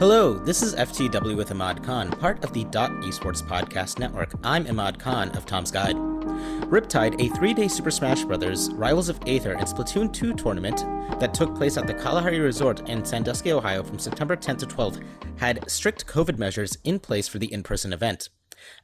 Hello, 0.00 0.32
this 0.32 0.62
is 0.62 0.74
FTW 0.76 1.36
with 1.36 1.50
Ahmad 1.50 1.84
Khan, 1.84 2.10
part 2.10 2.42
of 2.42 2.54
the 2.54 2.64
Dot 2.64 2.90
Esports 3.02 3.42
Podcast 3.42 3.98
Network. 3.98 4.32
I'm 4.42 4.66
Ahmad 4.66 4.98
Khan 4.98 5.28
of 5.36 5.44
Tom's 5.44 5.70
Guide. 5.70 5.94
Riptide, 5.94 7.20
a 7.20 7.28
three 7.36 7.52
day 7.52 7.68
Super 7.68 7.90
Smash 7.90 8.24
Bros. 8.24 8.72
Rivals 8.72 9.10
of 9.10 9.20
Aether 9.26 9.52
and 9.52 9.68
Splatoon 9.68 10.10
2 10.10 10.32
tournament 10.32 10.78
that 11.20 11.34
took 11.34 11.54
place 11.54 11.76
at 11.76 11.86
the 11.86 11.92
Kalahari 11.92 12.40
Resort 12.40 12.88
in 12.88 13.04
Sandusky, 13.04 13.52
Ohio 13.52 13.82
from 13.82 13.98
September 13.98 14.36
10th 14.36 14.60
to 14.60 14.66
12th, 14.66 15.04
had 15.36 15.70
strict 15.70 16.06
COVID 16.06 16.38
measures 16.38 16.78
in 16.82 16.98
place 16.98 17.28
for 17.28 17.38
the 17.38 17.52
in 17.52 17.62
person 17.62 17.92
event. 17.92 18.30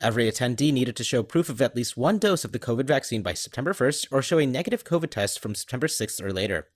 Every 0.03 0.31
attendee 0.31 0.71
needed 0.71 0.97
to 0.97 1.05
show 1.05 1.23
proof 1.23 1.49
of 1.49 1.63
at 1.63 1.75
least 1.75 1.97
one 1.97 2.19
dose 2.19 2.45
of 2.45 2.53
the 2.53 2.59
COVID 2.59 2.87
vaccine 2.87 3.23
by 3.23 3.33
September 3.33 3.73
1st 3.73 4.09
or 4.13 4.21
show 4.21 4.39
a 4.39 4.45
negative 4.45 4.85
COVID 4.85 5.09
test 5.09 5.41
from 5.41 5.55
September 5.55 5.87
6th 5.87 6.23
or 6.23 6.31
later. 6.31 6.69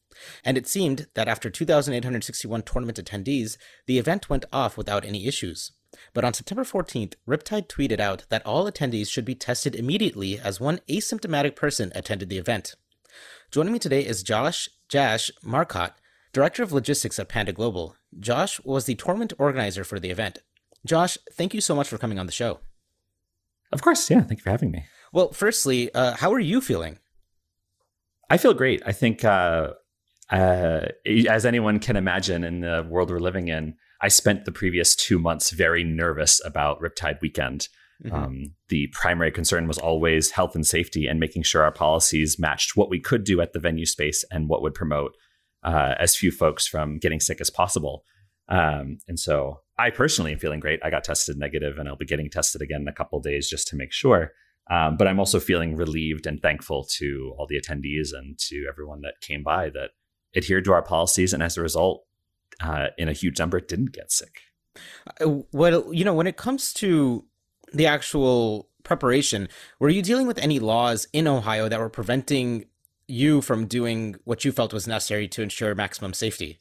And 0.45 0.56
it 0.56 0.66
seemed 0.66 1.06
that 1.15 1.29
after 1.29 1.51
2,861 1.51 2.62
tournament 2.62 2.98
attendees, 3.02 3.56
the 3.87 3.98
event 3.98 4.30
went 4.30 4.45
off 4.52 4.77
without 4.77 5.05
any 5.05 5.27
issues. 5.27 5.73
But 6.15 6.24
on 6.24 6.34
September 6.34 6.65
14th, 6.65 7.15
Riptide 7.29 7.69
tweeted 7.69 8.01
out 8.01 8.24
that 8.29 8.45
all 8.46 8.70
attendees 8.70 9.10
should 9.10 9.24
be 9.24 9.34
tested 9.34 9.74
immediately 9.74 10.38
as 10.38 10.60
one 10.60 10.80
asymptomatic 10.88 11.56
person 11.56 11.93
attended 11.95 12.29
the 12.29 12.38
event. 12.38 12.74
Joining 13.51 13.73
me 13.73 13.79
today 13.79 14.06
is 14.06 14.23
Josh 14.23 14.69
Jash 14.88 15.30
Marcotte, 15.43 15.95
Director 16.32 16.62
of 16.62 16.73
Logistics 16.73 17.18
at 17.18 17.29
Panda 17.29 17.52
Global. 17.52 17.96
Josh 18.18 18.60
was 18.65 18.84
the 18.84 18.95
tournament 18.95 19.32
organizer 19.38 19.84
for 19.84 20.01
the 20.01 20.10
event. 20.10 20.38
Josh, 20.84 21.18
thank 21.32 21.55
you 21.55 21.60
so 21.60 21.74
much 21.74 21.88
for 21.88 21.98
coming 21.98 22.18
on 22.18 22.27
the 22.27 22.32
show. 22.32 22.60
Of 23.73 23.82
course, 23.82 24.09
yeah. 24.10 24.21
Thank 24.21 24.41
you 24.41 24.45
for 24.45 24.51
having 24.51 24.71
me. 24.71 24.84
Well, 25.12 25.32
firstly, 25.32 25.93
uh, 25.95 26.16
how 26.16 26.32
are 26.32 26.41
you 26.41 26.60
feeling? 26.60 26.98
I 28.29 28.37
feel 28.37 28.55
great. 28.55 28.82
I 28.87 28.93
think 28.93 29.24
uh, 29.24 29.73
uh, 30.30 30.87
as 31.29 31.45
anyone 31.45 31.79
can 31.79 31.97
imagine 31.97 32.45
in 32.45 32.60
the 32.60 32.87
world 32.88 33.10
we're 33.10 33.18
living 33.18 33.49
in, 33.49 33.74
I 34.01 34.09
spent 34.09 34.45
the 34.45 34.52
previous 34.52 34.95
two 34.95 35.18
months 35.18 35.51
very 35.51 35.85
nervous 35.85 36.41
about 36.45 36.80
Riptide 36.80 37.21
weekend. 37.21 37.68
Mm-hmm. 38.04 38.15
Um, 38.16 38.54
the 38.69 38.87
primary 38.93 39.30
concern 39.30 39.69
was 39.69 39.77
always 39.77 40.30
health 40.30 40.54
and 40.54 40.66
safety 40.66 41.07
and 41.07 41.21
making 41.21 41.43
sure 41.43 41.63
our 41.63 41.73
policies 41.73 42.38
matched 42.38 42.77
what 42.77 42.88
we 42.88 42.99
could 42.99 43.24
do 43.24 43.41
at 43.41 43.52
the 43.52 43.59
venue 43.59 43.85
space 43.85 44.24
and 44.30 44.49
what 44.49 44.63
would 44.63 44.74
promote 44.74 45.13
uh, 45.63 45.95
as 45.99 46.16
few 46.16 46.30
folks 46.30 46.66
from 46.66 46.99
getting 46.99 47.21
sick 47.21 47.41
as 47.41 47.51
possible. 47.51 48.04
Um, 48.49 48.99
and 49.07 49.19
so 49.21 49.60
I 49.79 49.91
personally 49.91 50.32
am 50.32 50.38
feeling 50.38 50.60
great. 50.60 50.80
I 50.82 50.91
got 50.91 51.04
tested 51.04 51.37
negative 51.37 51.79
and 51.79 51.88
I'll 51.88 51.97
be 51.97 52.07
getting 52.07 52.30
tested 52.30 52.63
again 52.63 52.82
in 52.82 52.88
a 52.88 52.93
couple 52.93 53.21
days 53.21 53.49
just 53.49 53.69
to 53.69 53.76
make 53.76 53.93
sure. 53.93 54.32
Um, 54.71 54.97
but 54.97 55.07
I'm 55.07 55.19
also 55.19 55.41
feeling 55.41 55.76
relieved 55.76 56.26
and 56.26 56.41
thankful 56.41 56.87
to 56.99 57.35
all 57.37 57.47
the 57.47 57.60
attendees 57.60 58.10
and 58.16 58.38
to 58.49 58.66
everyone 58.69 59.02
that 59.02 59.21
came 59.21 59.43
by 59.43 59.69
that 59.71 59.91
adhered 60.36 60.64
to 60.64 60.73
our 60.73 60.82
policies, 60.82 61.32
and 61.32 61.42
as 61.42 61.56
a 61.56 61.62
result, 61.62 62.04
uh, 62.62 62.88
in 62.98 63.09
a 63.09 63.12
huge 63.12 63.38
number, 63.38 63.60
didn't 63.60 63.92
get 63.92 64.12
sick. 64.12 64.41
Uh, 65.20 65.41
well, 65.53 65.92
you 65.92 66.04
know, 66.04 66.14
when 66.14 66.26
it 66.26 66.36
comes 66.36 66.72
to 66.75 67.25
the 67.72 67.86
actual 67.86 68.69
preparation, 68.82 69.48
were 69.78 69.88
you 69.88 70.03
dealing 70.03 70.26
with 70.26 70.38
any 70.38 70.58
laws 70.58 71.06
in 71.12 71.26
Ohio 71.26 71.69
that 71.69 71.81
were 71.81 71.88
preventing 71.88 72.66
you 73.06 73.41
from 73.41 73.66
doing 73.66 74.16
what 74.25 74.44
you 74.44 74.53
felt 74.53 74.72
was 74.72 74.86
necessary 74.86 75.28
to 75.28 75.42
ensure 75.42 75.75
maximum 75.75 76.12
safety? 76.12 76.60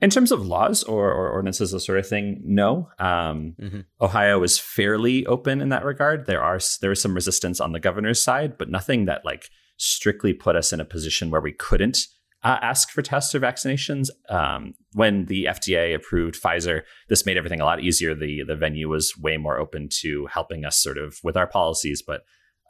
In 0.00 0.10
terms 0.10 0.30
of 0.30 0.46
laws 0.46 0.82
or, 0.82 1.10
or 1.10 1.30
ordinances, 1.30 1.72
this 1.72 1.86
sort 1.86 1.98
of 1.98 2.06
thing, 2.06 2.42
no. 2.44 2.90
Um, 2.98 3.54
mm-hmm. 3.58 3.80
Ohio 4.00 4.42
is 4.42 4.58
fairly 4.58 5.24
open 5.24 5.62
in 5.62 5.70
that 5.70 5.84
regard. 5.84 6.26
There 6.26 6.42
are 6.42 6.60
there 6.82 6.92
is 6.92 7.00
some 7.00 7.14
resistance 7.14 7.60
on 7.60 7.72
the 7.72 7.80
governor's 7.80 8.20
side, 8.20 8.58
but 8.58 8.68
nothing 8.68 9.06
that 9.06 9.24
like 9.24 9.48
strictly 9.78 10.34
put 10.34 10.54
us 10.54 10.72
in 10.72 10.80
a 10.80 10.84
position 10.84 11.30
where 11.30 11.40
we 11.40 11.52
couldn't 11.52 12.08
uh, 12.46 12.58
ask 12.62 12.90
for 12.90 13.02
tests 13.02 13.34
or 13.34 13.40
vaccinations. 13.40 14.08
Um, 14.28 14.74
when 14.92 15.24
the 15.24 15.46
FDA 15.46 15.96
approved 15.96 16.40
Pfizer, 16.40 16.82
this 17.08 17.26
made 17.26 17.36
everything 17.36 17.60
a 17.60 17.64
lot 17.64 17.82
easier. 17.82 18.14
The 18.14 18.44
the 18.46 18.54
venue 18.54 18.88
was 18.88 19.18
way 19.18 19.36
more 19.36 19.58
open 19.58 19.88
to 20.02 20.26
helping 20.26 20.64
us 20.64 20.80
sort 20.80 20.96
of 20.96 21.18
with 21.24 21.36
our 21.36 21.48
policies, 21.48 22.02
but 22.06 22.22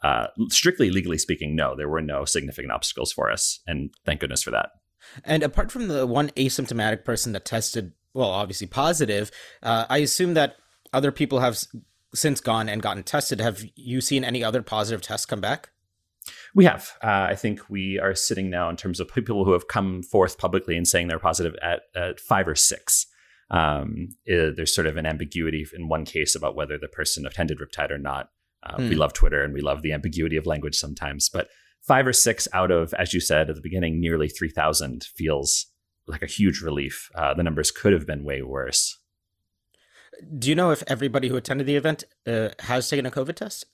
uh, 0.03 0.27
strictly 0.49 0.89
legally 0.89 1.19
speaking, 1.19 1.55
no, 1.55 1.75
there 1.75 1.87
were 1.87 2.01
no 2.01 2.25
significant 2.25 2.71
obstacles 2.71 3.11
for 3.11 3.29
us, 3.29 3.59
and 3.67 3.91
thank 4.03 4.19
goodness 4.19 4.41
for 4.41 4.49
that. 4.49 4.69
And 5.23 5.43
apart 5.43 5.71
from 5.71 5.89
the 5.89 6.07
one 6.07 6.29
asymptomatic 6.29 7.05
person 7.05 7.33
that 7.33 7.45
tested, 7.45 7.93
well, 8.15 8.31
obviously 8.31 8.65
positive, 8.65 9.29
uh, 9.61 9.85
I 9.89 9.99
assume 9.99 10.33
that 10.33 10.55
other 10.91 11.11
people 11.11 11.39
have 11.39 11.59
since 12.15 12.41
gone 12.41 12.67
and 12.67 12.81
gotten 12.81 13.03
tested. 13.03 13.39
Have 13.41 13.63
you 13.75 14.01
seen 14.01 14.23
any 14.23 14.43
other 14.43 14.63
positive 14.63 15.03
tests 15.03 15.27
come 15.27 15.41
back? 15.41 15.69
We 16.55 16.65
have. 16.65 16.91
Uh, 17.03 17.27
I 17.29 17.35
think 17.35 17.69
we 17.69 17.99
are 17.99 18.15
sitting 18.15 18.49
now 18.49 18.69
in 18.69 18.75
terms 18.75 18.99
of 18.99 19.13
people 19.13 19.45
who 19.45 19.53
have 19.53 19.67
come 19.67 20.03
forth 20.03 20.37
publicly 20.37 20.75
and 20.75 20.87
saying 20.87 21.07
they're 21.07 21.19
positive 21.19 21.55
at, 21.61 21.81
at 21.95 22.19
five 22.19 22.47
or 22.47 22.55
six. 22.55 23.05
Um, 23.49 24.09
it, 24.25 24.55
there's 24.55 24.75
sort 24.75 24.87
of 24.87 24.97
an 24.97 25.05
ambiguity 25.05 25.65
in 25.73 25.87
one 25.87 26.05
case 26.05 26.35
about 26.35 26.55
whether 26.55 26.77
the 26.77 26.87
person 26.87 27.25
attended 27.25 27.59
Riptide 27.59 27.91
or 27.91 27.97
not. 27.97 28.29
Uh, 28.63 28.75
We 28.79 28.93
hmm. 28.93 28.99
love 28.99 29.13
Twitter 29.13 29.43
and 29.43 29.53
we 29.53 29.61
love 29.61 29.81
the 29.81 29.93
ambiguity 29.93 30.35
of 30.35 30.45
language 30.45 30.75
sometimes, 30.75 31.29
but 31.29 31.47
five 31.81 32.05
or 32.05 32.13
six 32.13 32.47
out 32.53 32.71
of, 32.71 32.93
as 32.95 33.13
you 33.13 33.19
said 33.19 33.49
at 33.49 33.55
the 33.55 33.61
beginning, 33.61 34.01
nearly 34.01 34.27
3,000 34.27 35.03
feels 35.15 35.67
like 36.07 36.21
a 36.21 36.27
huge 36.27 36.61
relief. 36.61 37.09
Uh, 37.15 37.33
the 37.33 37.43
numbers 37.43 37.71
could 37.71 37.93
have 37.93 38.05
been 38.05 38.23
way 38.23 38.41
worse. 38.41 38.99
Do 40.37 40.49
you 40.49 40.55
know 40.55 40.71
if 40.71 40.83
everybody 40.87 41.27
who 41.27 41.35
attended 41.35 41.67
the 41.67 41.75
event 41.75 42.03
uh, 42.25 42.49
has 42.61 42.89
taken 42.89 43.05
a 43.05 43.11
COVID 43.11 43.35
test? 43.35 43.65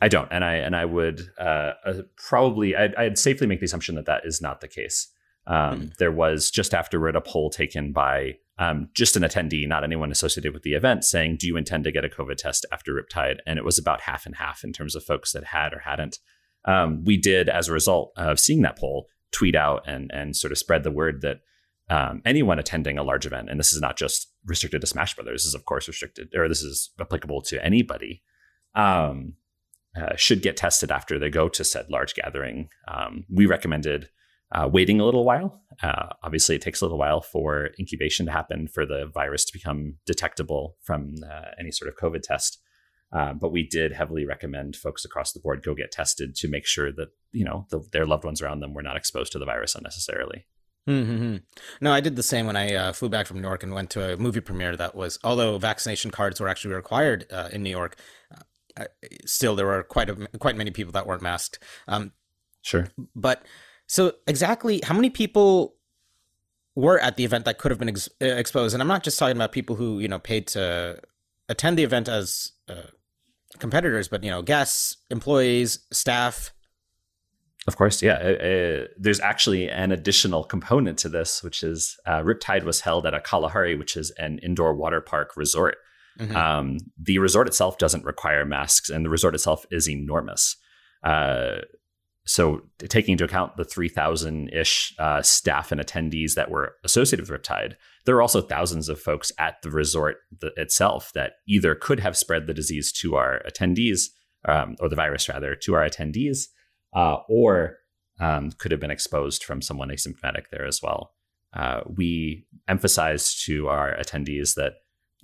I 0.00 0.08
don't, 0.08 0.28
and 0.30 0.44
I 0.44 0.54
and 0.56 0.74
I 0.76 0.84
would 0.84 1.20
uh, 1.38 1.72
uh, 1.84 2.02
probably 2.16 2.76
I'd, 2.76 2.94
I'd, 2.94 3.18
safely 3.18 3.46
make 3.46 3.60
the 3.60 3.66
assumption 3.66 3.94
that 3.96 4.06
that 4.06 4.22
is 4.24 4.40
not 4.40 4.60
the 4.60 4.68
case. 4.68 5.08
Um, 5.46 5.56
mm 5.56 5.96
There 5.98 6.12
was 6.12 6.50
just 6.50 6.74
afterward 6.74 7.16
a 7.16 7.20
poll 7.20 7.50
taken 7.50 7.92
by 7.92 8.38
um, 8.58 8.88
just 8.94 9.16
an 9.16 9.22
attendee, 9.22 9.68
not 9.68 9.84
anyone 9.84 10.10
associated 10.10 10.52
with 10.52 10.62
the 10.62 10.74
event, 10.74 11.04
saying, 11.04 11.36
"Do 11.38 11.46
you 11.46 11.56
intend 11.56 11.84
to 11.84 11.92
get 11.92 12.04
a 12.04 12.08
COVID 12.08 12.36
test 12.36 12.66
after 12.72 12.92
Riptide?" 12.92 13.38
And 13.46 13.58
it 13.58 13.64
was 13.64 13.78
about 13.78 14.02
half 14.02 14.26
and 14.26 14.36
half 14.36 14.64
in 14.64 14.72
terms 14.72 14.94
of 14.94 15.04
folks 15.04 15.32
that 15.32 15.44
had 15.44 15.72
or 15.72 15.80
hadn't. 15.80 16.18
Um, 16.64 17.04
we 17.04 17.16
did, 17.16 17.48
as 17.48 17.68
a 17.68 17.72
result 17.72 18.12
of 18.16 18.40
seeing 18.40 18.62
that 18.62 18.78
poll, 18.78 19.06
tweet 19.32 19.54
out 19.54 19.82
and 19.86 20.10
and 20.12 20.36
sort 20.36 20.52
of 20.52 20.58
spread 20.58 20.82
the 20.82 20.90
word 20.90 21.22
that 21.22 21.40
um, 21.88 22.22
anyone 22.24 22.58
attending 22.58 22.98
a 22.98 23.04
large 23.04 23.26
event, 23.26 23.48
and 23.50 23.60
this 23.60 23.72
is 23.72 23.80
not 23.80 23.96
just 23.96 24.32
restricted 24.44 24.80
to 24.80 24.86
Smash 24.86 25.14
Brothers, 25.14 25.42
this 25.42 25.46
is 25.46 25.54
of 25.54 25.64
course 25.64 25.86
restricted, 25.86 26.34
or 26.34 26.48
this 26.48 26.62
is 26.62 26.90
applicable 26.98 27.42
to 27.42 27.64
anybody. 27.64 28.22
Um, 28.74 29.34
uh, 29.96 30.16
should 30.16 30.42
get 30.42 30.56
tested 30.56 30.90
after 30.90 31.18
they 31.18 31.30
go 31.30 31.48
to 31.48 31.64
said 31.64 31.86
large 31.90 32.14
gathering. 32.14 32.68
Um, 32.88 33.24
we 33.30 33.46
recommended 33.46 34.08
uh, 34.52 34.68
waiting 34.72 35.00
a 35.00 35.04
little 35.04 35.24
while. 35.24 35.62
Uh, 35.82 36.10
obviously, 36.22 36.54
it 36.54 36.62
takes 36.62 36.80
a 36.80 36.84
little 36.84 36.98
while 36.98 37.20
for 37.20 37.70
incubation 37.78 38.26
to 38.26 38.32
happen 38.32 38.68
for 38.68 38.86
the 38.86 39.10
virus 39.12 39.44
to 39.44 39.52
become 39.52 39.94
detectable 40.06 40.76
from 40.82 41.14
uh, 41.28 41.46
any 41.58 41.72
sort 41.72 41.88
of 41.88 41.96
COVID 41.96 42.22
test. 42.22 42.60
Uh, 43.12 43.32
but 43.32 43.52
we 43.52 43.66
did 43.66 43.92
heavily 43.92 44.26
recommend 44.26 44.74
folks 44.74 45.04
across 45.04 45.32
the 45.32 45.40
board 45.40 45.62
go 45.62 45.74
get 45.74 45.92
tested 45.92 46.34
to 46.34 46.48
make 46.48 46.66
sure 46.66 46.90
that 46.92 47.08
you 47.30 47.44
know 47.44 47.66
the, 47.70 47.80
their 47.92 48.04
loved 48.04 48.24
ones 48.24 48.42
around 48.42 48.60
them 48.60 48.74
were 48.74 48.82
not 48.82 48.96
exposed 48.96 49.32
to 49.32 49.38
the 49.38 49.44
virus 49.44 49.74
unnecessarily. 49.74 50.44
Mm-hmm. 50.88 51.36
No, 51.80 51.92
I 51.92 52.00
did 52.00 52.14
the 52.14 52.22
same 52.22 52.46
when 52.46 52.56
I 52.56 52.74
uh, 52.74 52.92
flew 52.92 53.08
back 53.08 53.26
from 53.26 53.38
New 53.38 53.48
York 53.48 53.62
and 53.64 53.74
went 53.74 53.90
to 53.90 54.12
a 54.12 54.16
movie 54.16 54.40
premiere 54.40 54.76
that 54.76 54.94
was, 54.94 55.18
although 55.24 55.58
vaccination 55.58 56.12
cards 56.12 56.40
were 56.40 56.48
actually 56.48 56.74
required 56.74 57.26
uh, 57.32 57.48
in 57.52 57.64
New 57.64 57.70
York, 57.70 57.96
still 59.24 59.56
there 59.56 59.66
were 59.66 59.82
quite 59.82 60.10
a, 60.10 60.14
quite 60.38 60.56
many 60.56 60.70
people 60.70 60.92
that 60.92 61.06
weren't 61.06 61.22
masked. 61.22 61.58
Um, 61.88 62.12
sure. 62.62 62.88
But 63.14 63.44
so 63.86 64.12
exactly 64.26 64.80
how 64.84 64.94
many 64.94 65.10
people 65.10 65.76
were 66.74 66.98
at 67.00 67.16
the 67.16 67.24
event 67.24 67.44
that 67.46 67.58
could 67.58 67.70
have 67.70 67.78
been 67.78 67.88
ex- 67.88 68.08
uh, 68.20 68.26
exposed? 68.26 68.74
And 68.74 68.82
I'm 68.82 68.88
not 68.88 69.02
just 69.02 69.18
talking 69.18 69.36
about 69.36 69.52
people 69.52 69.76
who 69.76 69.98
you 69.98 70.08
know 70.08 70.18
paid 70.18 70.46
to 70.48 71.00
attend 71.48 71.78
the 71.78 71.84
event 71.84 72.08
as 72.08 72.52
uh, 72.68 72.90
competitors, 73.58 74.08
but 74.08 74.22
you 74.22 74.30
know 74.30 74.42
guests, 74.42 74.96
employees, 75.10 75.80
staff. 75.92 76.52
Of 77.66 77.76
course, 77.76 78.00
yeah. 78.00 78.14
Uh, 78.14 78.44
uh, 78.44 78.86
there's 78.96 79.18
actually 79.18 79.68
an 79.68 79.90
additional 79.90 80.44
component 80.44 80.98
to 80.98 81.08
this, 81.08 81.42
which 81.42 81.64
is 81.64 81.98
uh, 82.06 82.20
Riptide 82.20 82.62
was 82.62 82.82
held 82.82 83.06
at 83.06 83.14
a 83.14 83.20
Kalahari, 83.20 83.74
which 83.74 83.96
is 83.96 84.10
an 84.12 84.38
indoor 84.38 84.74
water 84.74 85.00
park 85.00 85.36
resort. 85.36 85.76
Mm-hmm. 86.18 86.36
Um, 86.36 86.78
the 87.00 87.18
resort 87.18 87.46
itself 87.46 87.78
doesn't 87.78 88.04
require 88.04 88.44
masks, 88.44 88.88
and 88.88 89.04
the 89.04 89.10
resort 89.10 89.34
itself 89.34 89.66
is 89.70 89.88
enormous. 89.88 90.56
Uh, 91.02 91.58
so, 92.28 92.62
taking 92.80 93.12
into 93.12 93.24
account 93.24 93.56
the 93.56 93.64
3,000 93.64 94.48
ish 94.52 94.94
uh, 94.98 95.22
staff 95.22 95.70
and 95.70 95.80
attendees 95.80 96.34
that 96.34 96.50
were 96.50 96.74
associated 96.82 97.28
with 97.28 97.42
Riptide, 97.42 97.74
there 98.04 98.16
are 98.16 98.22
also 98.22 98.40
thousands 98.40 98.88
of 98.88 99.00
folks 99.00 99.30
at 99.38 99.62
the 99.62 99.70
resort 99.70 100.16
th- 100.40 100.52
itself 100.56 101.12
that 101.14 101.34
either 101.46 101.76
could 101.76 102.00
have 102.00 102.16
spread 102.16 102.46
the 102.46 102.54
disease 102.54 102.90
to 102.94 103.14
our 103.14 103.42
attendees, 103.48 104.06
um, 104.44 104.74
or 104.80 104.88
the 104.88 104.96
virus 104.96 105.28
rather, 105.28 105.54
to 105.54 105.74
our 105.74 105.88
attendees, 105.88 106.46
uh, 106.94 107.18
or 107.28 107.76
um, 108.18 108.50
could 108.58 108.72
have 108.72 108.80
been 108.80 108.90
exposed 108.90 109.44
from 109.44 109.62
someone 109.62 109.90
asymptomatic 109.90 110.46
there 110.50 110.66
as 110.66 110.80
well. 110.82 111.12
Uh, 111.52 111.82
we 111.86 112.44
emphasize 112.66 113.40
to 113.44 113.68
our 113.68 113.96
attendees 113.96 114.54
that 114.54 114.74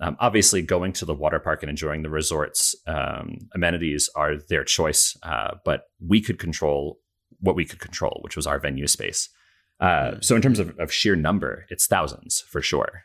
um, 0.02 0.16
obviously, 0.18 0.62
going 0.62 0.92
to 0.94 1.04
the 1.04 1.14
water 1.14 1.38
park 1.38 1.62
and 1.62 1.70
enjoying 1.70 2.02
the 2.02 2.10
resort's 2.10 2.74
um, 2.88 3.48
amenities 3.54 4.10
are 4.16 4.36
their 4.36 4.64
choice, 4.64 5.16
uh, 5.22 5.54
but 5.64 5.84
we 6.04 6.20
could 6.20 6.40
control 6.40 6.98
what 7.38 7.54
we 7.54 7.64
could 7.64 7.78
control, 7.78 8.18
which 8.22 8.34
was 8.34 8.44
our 8.44 8.58
venue 8.58 8.88
space. 8.88 9.28
Uh, 9.78 9.86
mm. 9.86 10.24
So, 10.24 10.34
in 10.34 10.42
terms 10.42 10.58
of, 10.58 10.76
of, 10.80 10.92
sheer 10.92 11.14
number, 11.14 11.66
it's 11.70 11.86
thousands 11.86 12.40
for 12.48 12.60
sure. 12.60 13.04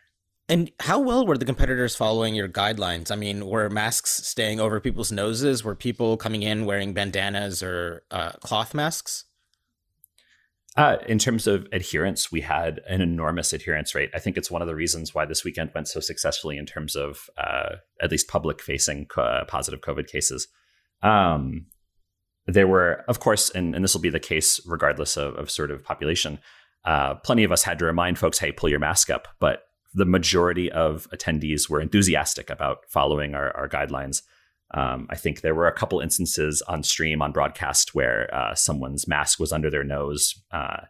And 0.50 0.72
how 0.80 1.00
well 1.00 1.28
were 1.28 1.38
the 1.38 1.46
competitors 1.46 1.96
following 1.96 2.34
your 2.34 2.50
guidelines? 2.50 3.12
I 3.12 3.16
mean, 3.16 3.46
were 3.46 3.70
masks 3.70 4.26
staying 4.28 4.60
over 4.60 4.80
people's 4.80 5.12
noses? 5.12 5.64
Were 5.64 5.76
people 5.76 6.18
coming 6.18 6.42
in 6.42 6.66
wearing 6.66 6.94
bandanas 6.94 7.62
or 7.62 8.06
uh, 8.10 8.32
cloth 8.40 8.74
masks? 8.74 9.26
Uh, 10.78 10.98
in 11.08 11.18
terms 11.18 11.48
of 11.48 11.68
adherence, 11.72 12.32
we 12.32 12.40
had 12.40 12.82
an 12.88 13.02
enormous 13.02 13.52
adherence 13.52 13.96
rate. 13.96 14.12
I 14.14 14.20
think 14.20 14.38
it's 14.38 14.52
one 14.52 14.62
of 14.62 14.68
the 14.68 14.76
reasons 14.76 15.14
why 15.14 15.26
this 15.26 15.44
weekend 15.44 15.72
went 15.74 15.88
so 15.88 16.00
successfully 16.00 16.56
in 16.56 16.68
terms 16.68 16.96
of 16.96 17.32
uh, 17.36 17.78
at 18.00 18.12
least 18.12 18.28
public 18.28 18.62
facing 18.62 19.08
uh, 19.18 19.46
positive 19.48 19.82
COVID 19.82 20.08
cases. 20.08 20.48
Um, 21.02 21.66
there 22.46 22.68
were, 22.68 23.04
of 23.08 23.20
course, 23.20 23.50
and, 23.50 23.74
and 23.74 23.84
this 23.84 23.96
will 23.96 24.02
be 24.02 24.12
the 24.12 24.20
case 24.20 24.62
regardless 24.68 25.18
of, 25.18 25.34
of 25.36 25.50
sort 25.50 25.72
of 25.72 25.84
population, 25.84 26.38
uh, 26.86 27.16
plenty 27.16 27.44
of 27.44 27.52
us 27.52 27.64
had 27.64 27.80
to 27.80 27.86
remind 27.86 28.20
folks, 28.20 28.38
hey, 28.38 28.52
pull 28.52 28.70
your 28.70 28.80
mask 28.80 29.10
up. 29.10 29.28
But 29.40 29.64
the 29.96 30.06
majority 30.06 30.72
of 30.72 31.08
attendees 31.10 31.68
were 31.68 31.82
enthusiastic 31.82 32.52
about 32.52 32.86
following 32.88 33.34
our, 33.34 33.50
our 33.58 33.68
guidelines. 33.68 34.22
Um, 34.74 35.08
I 35.10 35.16
think 35.16 35.42
there 35.42 35.56
were 35.56 35.68
a 35.68 35.74
couple 35.74 36.00
instances 36.00 36.62
on 36.64 36.84
stream, 36.84 37.22
on 37.22 37.32
broadcast, 37.32 37.96
where 37.96 38.34
uh, 38.34 38.54
someone's 38.54 39.08
mask 39.08 39.40
was 39.40 39.52
under 39.52 39.70
their 39.70 39.84
nose. 39.84 40.36
Uh, 40.52 40.82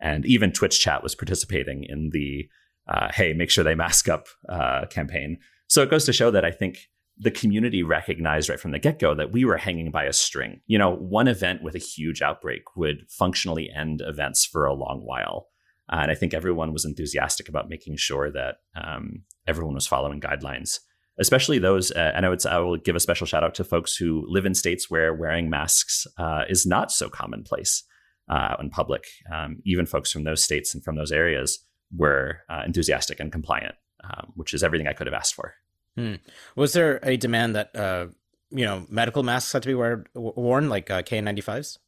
and 0.00 0.26
even 0.26 0.52
Twitch 0.52 0.80
chat 0.80 1.02
was 1.02 1.14
participating 1.14 1.84
in 1.84 2.10
the 2.12 2.48
uh, 2.88 3.08
hey, 3.12 3.32
make 3.32 3.50
sure 3.50 3.62
they 3.62 3.74
mask 3.74 4.08
up 4.08 4.26
uh, 4.48 4.86
campaign. 4.86 5.38
So 5.68 5.82
it 5.82 5.90
goes 5.90 6.04
to 6.06 6.12
show 6.12 6.30
that 6.32 6.44
I 6.44 6.50
think 6.50 6.78
the 7.16 7.30
community 7.30 7.82
recognized 7.82 8.48
right 8.48 8.58
from 8.58 8.72
the 8.72 8.78
get 8.78 8.98
go 8.98 9.14
that 9.14 9.30
we 9.30 9.44
were 9.44 9.58
hanging 9.58 9.90
by 9.90 10.04
a 10.04 10.12
string. 10.12 10.60
You 10.66 10.78
know, 10.78 10.96
one 10.96 11.28
event 11.28 11.62
with 11.62 11.74
a 11.74 11.78
huge 11.78 12.22
outbreak 12.22 12.76
would 12.76 13.04
functionally 13.08 13.70
end 13.70 14.02
events 14.04 14.44
for 14.44 14.64
a 14.64 14.74
long 14.74 15.02
while. 15.04 15.48
And 15.90 16.10
I 16.10 16.14
think 16.14 16.32
everyone 16.34 16.72
was 16.72 16.84
enthusiastic 16.84 17.48
about 17.48 17.68
making 17.68 17.96
sure 17.96 18.30
that 18.32 18.56
um, 18.74 19.22
everyone 19.46 19.74
was 19.74 19.86
following 19.86 20.20
guidelines, 20.20 20.78
especially 21.18 21.58
those. 21.58 21.90
Uh, 21.90 22.12
and 22.14 22.24
I 22.24 22.28
would 22.28 22.44
I 22.46 22.58
will 22.58 22.76
give 22.76 22.96
a 22.96 23.00
special 23.00 23.26
shout 23.26 23.44
out 23.44 23.54
to 23.56 23.64
folks 23.64 23.96
who 23.96 24.24
live 24.28 24.46
in 24.46 24.54
states 24.54 24.90
where 24.90 25.14
wearing 25.14 25.50
masks 25.50 26.06
uh, 26.18 26.44
is 26.48 26.66
not 26.66 26.92
so 26.92 27.08
commonplace 27.08 27.84
uh, 28.28 28.56
in 28.60 28.70
public. 28.70 29.04
Um, 29.32 29.60
even 29.64 29.86
folks 29.86 30.10
from 30.10 30.24
those 30.24 30.42
states 30.42 30.74
and 30.74 30.82
from 30.82 30.96
those 30.96 31.12
areas 31.12 31.58
were 31.94 32.40
uh, 32.48 32.62
enthusiastic 32.64 33.20
and 33.20 33.32
compliant, 33.32 33.74
um, 34.04 34.32
which 34.34 34.54
is 34.54 34.62
everything 34.62 34.86
I 34.86 34.92
could 34.92 35.06
have 35.06 35.14
asked 35.14 35.34
for. 35.34 35.54
Hmm. 35.96 36.14
Was 36.54 36.72
there 36.72 37.00
a 37.02 37.16
demand 37.16 37.56
that 37.56 37.74
uh, 37.74 38.06
you 38.50 38.64
know 38.64 38.86
medical 38.88 39.22
masks 39.22 39.52
had 39.52 39.62
to 39.62 39.68
be 39.68 39.74
wear, 39.74 40.04
worn, 40.14 40.68
like 40.68 40.86
KN95s? 40.86 41.78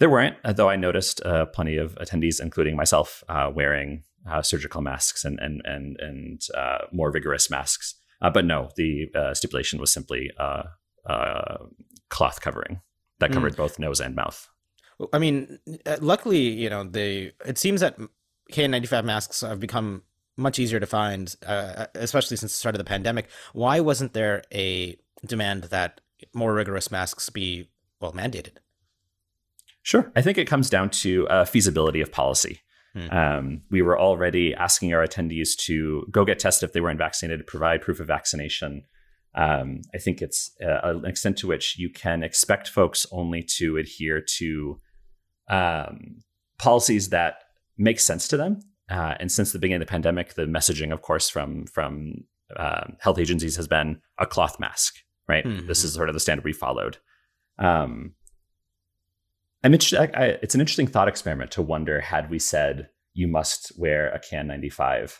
There 0.00 0.08
weren't, 0.08 0.36
uh, 0.44 0.54
though 0.54 0.70
I 0.70 0.76
noticed 0.76 1.20
uh, 1.26 1.44
plenty 1.44 1.76
of 1.76 1.94
attendees, 1.96 2.40
including 2.40 2.74
myself, 2.74 3.22
uh, 3.28 3.50
wearing 3.54 4.04
uh, 4.28 4.40
surgical 4.40 4.80
masks 4.80 5.24
and 5.24 5.38
and 5.40 5.60
and 5.64 5.96
and 6.00 6.42
uh, 6.56 6.86
more 6.90 7.12
vigorous 7.12 7.50
masks. 7.50 7.96
Uh, 8.22 8.30
but 8.30 8.44
no, 8.44 8.70
the 8.76 9.08
stipulation 9.34 9.80
was 9.80 9.92
simply 9.92 10.30
cloth 12.08 12.40
covering 12.40 12.80
that 13.20 13.32
covered 13.32 13.54
mm. 13.54 13.56
both 13.56 13.78
nose 13.78 14.00
and 14.00 14.14
mouth. 14.14 14.48
I 15.12 15.18
mean, 15.18 15.58
luckily, 16.00 16.40
you 16.40 16.68
know, 16.68 16.84
they. 16.84 17.32
It 17.46 17.56
seems 17.56 17.80
that 17.80 17.98
KN95 18.52 19.04
masks 19.04 19.40
have 19.40 19.60
become 19.60 20.02
much 20.36 20.58
easier 20.58 20.80
to 20.80 20.86
find, 20.86 21.34
especially 21.94 22.36
since 22.36 22.52
the 22.52 22.58
start 22.58 22.74
of 22.74 22.78
the 22.78 22.84
pandemic. 22.84 23.28
Why 23.52 23.80
wasn't 23.80 24.12
there 24.12 24.42
a 24.52 24.96
demand 25.26 25.64
that 25.64 26.00
more 26.34 26.52
rigorous 26.52 26.90
masks 26.90 27.30
be 27.30 27.68
well 28.00 28.12
mandated? 28.12 28.58
Sure. 29.82 30.12
I 30.14 30.22
think 30.22 30.36
it 30.36 30.46
comes 30.46 30.68
down 30.68 30.90
to 30.90 31.26
uh, 31.28 31.44
feasibility 31.44 32.00
of 32.00 32.12
policy. 32.12 32.60
Hmm. 32.94 33.10
Um, 33.10 33.62
we 33.70 33.82
were 33.82 33.98
already 33.98 34.54
asking 34.54 34.92
our 34.92 35.06
attendees 35.06 35.56
to 35.66 36.06
go 36.10 36.24
get 36.24 36.38
tested 36.38 36.68
if 36.68 36.72
they 36.72 36.80
weren't 36.80 36.98
vaccinated, 36.98 37.46
provide 37.46 37.82
proof 37.82 38.00
of 38.00 38.06
vaccination. 38.06 38.84
Um, 39.34 39.82
I 39.94 39.98
think 39.98 40.22
it's 40.22 40.50
uh, 40.62 40.80
an 40.82 41.04
extent 41.04 41.38
to 41.38 41.46
which 41.46 41.78
you 41.78 41.88
can 41.88 42.22
expect 42.22 42.68
folks 42.68 43.06
only 43.12 43.42
to 43.58 43.76
adhere 43.76 44.20
to 44.38 44.80
um, 45.48 46.22
policies 46.58 47.10
that 47.10 47.44
make 47.78 48.00
sense 48.00 48.26
to 48.28 48.36
them. 48.36 48.60
Uh, 48.90 49.14
and 49.20 49.30
since 49.30 49.52
the 49.52 49.60
beginning 49.60 49.82
of 49.82 49.86
the 49.86 49.90
pandemic, 49.90 50.34
the 50.34 50.46
messaging, 50.46 50.92
of 50.92 51.00
course, 51.02 51.28
from 51.28 51.66
from 51.66 52.24
uh, 52.56 52.88
health 52.98 53.18
agencies 53.18 53.54
has 53.54 53.68
been 53.68 54.00
a 54.18 54.26
cloth 54.26 54.58
mask. 54.58 54.96
Right. 55.28 55.44
Mm-hmm. 55.44 55.68
This 55.68 55.84
is 55.84 55.94
sort 55.94 56.08
of 56.08 56.14
the 56.14 56.20
standard 56.20 56.44
we 56.44 56.52
followed. 56.52 56.98
Um, 57.58 58.14
I'm 59.62 59.72
interested. 59.72 59.98
I, 60.00 60.22
I, 60.22 60.26
it's 60.42 60.54
an 60.54 60.60
interesting 60.60 60.86
thought 60.86 61.08
experiment 61.08 61.50
to 61.52 61.62
wonder 61.62 62.00
had 62.00 62.30
we 62.30 62.38
said 62.38 62.88
you 63.14 63.28
must 63.28 63.72
wear 63.78 64.08
a 64.10 64.20
KN95 64.20 65.18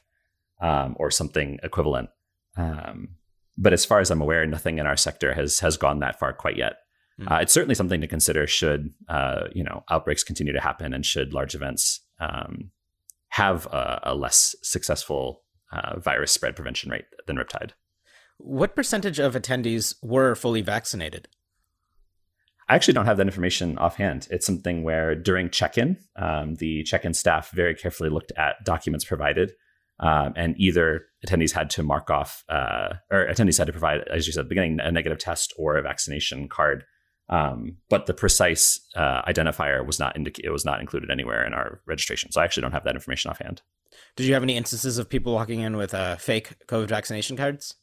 um, 0.61 0.97
or 0.99 1.11
something 1.11 1.59
equivalent. 1.63 2.11
Um, 2.57 3.17
but 3.57 3.73
as 3.73 3.85
far 3.85 4.01
as 4.01 4.11
I'm 4.11 4.23
aware, 4.23 4.47
nothing 4.47 4.79
in 4.79 4.87
our 4.87 4.97
sector 4.97 5.35
has 5.35 5.61
has 5.61 5.77
gone 5.77 6.01
that 6.01 6.19
far 6.19 6.33
quite 6.33 6.57
yet. 6.57 6.77
Mm. 7.21 7.31
Uh, 7.31 7.41
it's 7.41 7.53
certainly 7.53 7.75
something 7.75 8.01
to 8.01 8.07
consider 8.07 8.47
should 8.47 8.91
uh, 9.09 9.45
you 9.53 9.63
know 9.63 9.85
outbreaks 9.91 10.25
continue 10.25 10.53
to 10.53 10.61
happen 10.61 10.95
and 10.95 11.05
should 11.05 11.35
large 11.35 11.55
events 11.55 12.01
um, 12.21 12.71
have 13.29 13.67
a, 13.67 14.01
a, 14.05 14.15
less 14.15 14.55
successful 14.63 15.43
uh, 15.73 15.99
virus 15.99 16.33
spread 16.33 16.57
prevention 16.57 16.91
rate 16.91 17.05
than 17.27 17.37
Riptide. 17.37 17.71
What 18.39 18.75
percentage 18.75 19.19
of 19.19 19.35
attendees 19.35 19.95
were 20.03 20.35
fully 20.35 20.63
vaccinated? 20.63 21.29
I 22.71 22.77
actually 22.77 22.95
don't 22.95 23.07
have 23.07 23.17
that 23.17 23.27
information 23.27 23.77
offhand. 23.79 24.29
It's 24.31 24.47
something 24.47 24.85
where 24.85 25.17
during 25.17 25.51
check 25.51 25.77
in, 25.77 25.97
um, 26.15 26.55
the 26.55 26.85
check 26.85 27.05
in 27.05 27.15
staff 27.15 27.51
very 27.51 27.75
carefully 27.75 28.11
looked 28.11 28.31
at 28.37 28.65
documents 28.65 29.05
provided. 29.05 29.53
Um, 29.99 30.33
and 30.37 30.55
either 30.57 31.07
attendees 31.27 31.53
had 31.53 31.69
to 31.71 31.83
mark 31.83 32.11
off, 32.11 32.45
uh, 32.49 32.95
or 33.11 33.27
attendees 33.27 33.59
had 33.59 33.67
to 33.67 33.73
provide, 33.73 34.03
as 34.09 34.27
you 34.27 34.33
said 34.33 34.41
at 34.41 34.43
the 34.45 34.51
beginning, 34.51 34.79
a 34.81 34.93
negative 34.93 35.19
test 35.19 35.53
or 35.59 35.77
a 35.77 35.83
vaccination 35.83 36.49
card. 36.49 36.85
Um, 37.29 37.79
but 37.89 38.07
the 38.07 38.15
precise 38.15 38.81
uh, 38.95 39.23
identifier 39.23 39.85
was 39.85 39.99
not 39.99 40.17
indica- 40.17 40.45
it 40.45 40.51
was 40.51 40.65
not 40.65 40.81
included 40.81 41.11
anywhere 41.11 41.45
in 41.45 41.53
our 41.53 41.81
registration. 41.87 42.31
So 42.31 42.41
I 42.41 42.45
actually 42.45 42.63
don't 42.63 42.73
have 42.73 42.85
that 42.85 42.95
information 42.95 43.33
offhand. 43.33 43.63
Did 44.15 44.27
you 44.27 44.35
have 44.35 44.45
any 44.45 44.57
instances 44.57 44.97
of 44.97 45.09
people 45.09 45.35
walking 45.35 45.61
in 45.61 45.77
with 45.77 45.93
uh, 45.93 46.17
fake 46.17 46.55
COVID 46.69 46.89
vaccination 46.89 47.37
cards? 47.37 47.75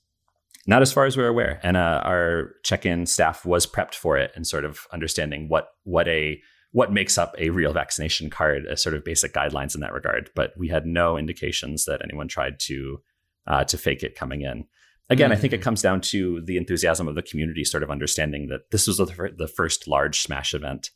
Not 0.69 0.81
as 0.81 0.91
far 0.91 1.05
as 1.05 1.15
we're 1.15 1.29
aware, 1.29 1.61
and 1.63 1.77
uh, 1.77 2.01
our 2.03 2.51
check-in 2.63 3.05
staff 3.05 3.45
was 3.45 3.65
prepped 3.65 3.95
for 3.95 4.17
it 4.17 4.31
and 4.35 4.45
sort 4.45 4.65
of 4.65 4.85
understanding 4.91 5.47
what 5.47 5.69
what 5.83 6.07
a 6.09 6.41
what 6.71 6.91
makes 6.91 7.17
up 7.17 7.33
a 7.37 7.49
real 7.49 7.71
vaccination 7.71 8.29
card, 8.29 8.65
as 8.67 8.83
sort 8.83 8.93
of 8.93 9.05
basic 9.05 9.33
guidelines 9.33 9.75
in 9.75 9.81
that 9.81 9.93
regard. 9.93 10.29
But 10.35 10.51
we 10.57 10.67
had 10.67 10.85
no 10.85 11.17
indications 11.17 11.85
that 11.85 12.01
anyone 12.03 12.27
tried 12.27 12.59
to 12.61 13.01
uh, 13.47 13.63
to 13.63 13.77
fake 13.77 14.03
it 14.03 14.15
coming 14.15 14.41
in. 14.41 14.65
Again, 15.09 15.29
mm-hmm. 15.29 15.37
I 15.37 15.39
think 15.39 15.53
it 15.53 15.61
mm. 15.61 15.63
comes 15.63 15.81
down 15.81 16.01
to 16.01 16.41
the 16.41 16.57
enthusiasm 16.57 17.07
of 17.07 17.15
the 17.15 17.21
community, 17.21 17.63
sort 17.63 17.83
of 17.83 17.89
understanding 17.89 18.47
that 18.47 18.71
this 18.71 18.87
was 18.87 18.97
the 18.97 19.51
first 19.55 19.87
large 19.87 20.19
Smash 20.19 20.53
event 20.53 20.89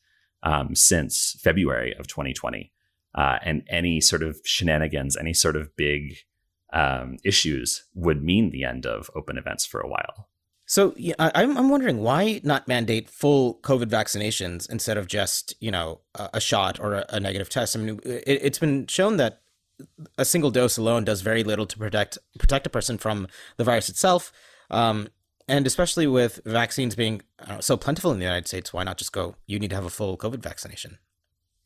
um, 0.43 0.75
since 0.75 1.37
February 1.41 1.95
of 1.97 2.07
2020, 2.07 2.73
uh, 3.15 3.37
and 3.41 3.63
any 3.69 4.01
sort 4.01 4.21
of 4.21 4.37
shenanigans, 4.43 5.15
any 5.15 5.33
sort 5.33 5.55
of 5.55 5.73
big 5.77 6.17
um, 6.71 7.17
issues 7.23 7.83
would 7.93 8.23
mean 8.23 8.51
the 8.51 8.63
end 8.63 8.85
of 8.85 9.09
open 9.15 9.37
events 9.37 9.65
for 9.65 9.81
a 9.81 9.87
while. 9.87 10.29
So 10.65 10.93
yeah, 10.95 11.15
I'm 11.19 11.57
I'm 11.57 11.69
wondering 11.69 11.99
why 11.99 12.39
not 12.43 12.67
mandate 12.67 13.09
full 13.09 13.55
COVID 13.55 13.87
vaccinations 13.87 14.69
instead 14.69 14.97
of 14.97 15.07
just 15.07 15.53
you 15.59 15.69
know 15.69 15.99
a, 16.15 16.29
a 16.35 16.39
shot 16.39 16.79
or 16.79 16.93
a, 16.93 17.05
a, 17.09 17.19
negative 17.19 17.49
test. 17.49 17.75
I 17.75 17.79
mean, 17.79 17.99
it, 18.05 18.41
has 18.41 18.57
been 18.57 18.87
shown 18.87 19.17
that 19.17 19.41
a 20.17 20.23
single 20.23 20.49
dose 20.49 20.77
alone 20.77 21.03
does 21.03 21.21
very 21.21 21.43
little 21.43 21.65
to 21.65 21.77
protect 21.77 22.17
protect 22.39 22.67
a 22.67 22.69
person 22.69 22.97
from 22.97 23.27
the 23.57 23.65
virus 23.65 23.89
itself. 23.89 24.31
Um, 24.69 25.09
and 25.47 25.67
especially 25.67 26.07
with 26.07 26.39
vaccines 26.45 26.95
being 26.95 27.21
know, 27.45 27.59
so 27.59 27.75
plentiful 27.75 28.13
in 28.13 28.19
the 28.19 28.25
United 28.25 28.47
States, 28.47 28.71
why 28.71 28.85
not 28.85 28.97
just 28.97 29.11
go? 29.11 29.35
You 29.47 29.59
need 29.59 29.71
to 29.71 29.75
have 29.75 29.83
a 29.83 29.89
full 29.89 30.17
COVID 30.17 30.41
vaccination. 30.41 30.99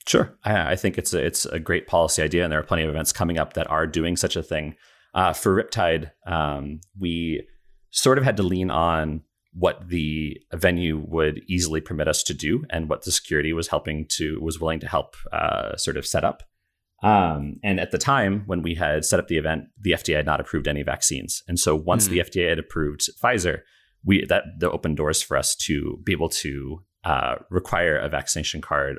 Sure, 0.08 0.36
I, 0.44 0.72
I 0.72 0.76
think 0.76 0.98
it's 0.98 1.14
a, 1.14 1.24
it's 1.24 1.46
a 1.46 1.60
great 1.60 1.86
policy 1.86 2.24
idea, 2.24 2.44
and 2.44 2.52
there 2.52 2.60
are 2.60 2.64
plenty 2.64 2.84
of 2.84 2.90
events 2.90 3.14
coming 3.14 3.38
up 3.38 3.54
that 3.54 3.70
are 3.70 3.86
doing 3.86 4.18
such 4.18 4.36
a 4.36 4.42
thing. 4.42 4.76
Uh, 5.16 5.32
for 5.32 5.56
Riptide, 5.56 6.12
um, 6.28 6.82
we 7.00 7.48
sort 7.92 8.18
of 8.18 8.26
had 8.26 8.38
to 8.38 8.44
lean 8.44 8.70
on 8.70 9.22
what 9.54 9.88
the 9.88 10.38
venue 10.54 11.02
would 11.08 11.42
easily 11.48 11.80
permit 11.80 12.10
us 12.10 12.22
to 12.24 12.34
do 12.34 12.66
and 12.70 12.90
what 12.90 13.04
the 13.04 13.12
security 13.12 13.54
was 13.54 13.70
helping 13.70 14.06
to 14.10 14.38
was 14.42 14.60
willing 14.60 14.82
to 14.82 14.88
help 14.88 15.16
uh, 15.32 15.78
sort 15.78 15.96
of 15.96 16.06
set 16.06 16.26
up. 16.26 16.44
Um, 17.02 17.58
and 17.64 17.80
at 17.80 17.92
the 17.92 17.98
time 17.98 18.44
when 18.48 18.62
we 18.62 18.76
had 18.76 19.06
set 19.06 19.20
up 19.20 19.30
the 19.30 19.38
event, 19.38 19.66
the 19.80 19.92
FDA 19.92 20.18
had 20.18 20.26
not 20.26 20.42
approved 20.42 20.68
any 20.68 20.84
vaccines. 20.84 21.42
And 21.48 21.58
so 21.58 21.76
once 21.76 22.08
mm. 22.08 22.12
the 22.12 22.20
FDA 22.20 22.50
had 22.50 22.60
approved 22.60 23.08
Pfizer, 23.22 23.62
we 24.04 24.26
that 24.26 24.44
the 24.60 24.70
opened 24.70 24.98
doors 24.98 25.22
for 25.22 25.38
us 25.38 25.56
to 25.56 26.00
be 26.04 26.12
able 26.12 26.30
to 26.30 26.84
uh, 27.06 27.36
require 27.50 27.98
a 27.98 28.10
vaccination 28.10 28.60
card. 28.60 28.98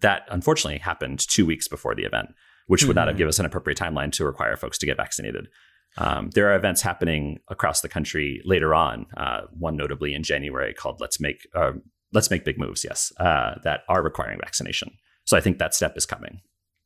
That 0.00 0.22
unfortunately 0.30 0.78
happened 0.78 1.18
two 1.18 1.44
weeks 1.44 1.66
before 1.66 1.94
the 1.94 2.04
event 2.04 2.28
which 2.68 2.84
would 2.84 2.90
mm-hmm. 2.90 3.00
not 3.00 3.08
have 3.08 3.14
mm-hmm. 3.14 3.18
given 3.18 3.28
us 3.28 3.38
an 3.38 3.46
appropriate 3.46 3.78
timeline 3.78 4.12
to 4.12 4.24
require 4.24 4.56
folks 4.56 4.78
to 4.78 4.86
get 4.86 4.96
vaccinated. 4.96 5.48
Um, 5.96 6.30
there 6.30 6.50
are 6.50 6.56
events 6.56 6.82
happening 6.82 7.38
across 7.48 7.80
the 7.80 7.88
country 7.88 8.40
later 8.44 8.74
on. 8.74 9.06
Uh, 9.16 9.42
one 9.58 9.76
notably 9.76 10.14
in 10.14 10.22
January 10.22 10.72
called 10.72 11.00
"Let's 11.00 11.20
Make 11.20 11.46
uh, 11.54 11.72
Let's 12.12 12.30
Make 12.30 12.44
Big 12.44 12.58
Moves." 12.58 12.84
Yes, 12.84 13.12
uh, 13.18 13.56
that 13.64 13.80
are 13.88 14.02
requiring 14.02 14.38
vaccination. 14.38 14.92
So 15.24 15.36
I 15.36 15.40
think 15.40 15.58
that 15.58 15.74
step 15.74 15.96
is 15.96 16.06
coming. 16.06 16.40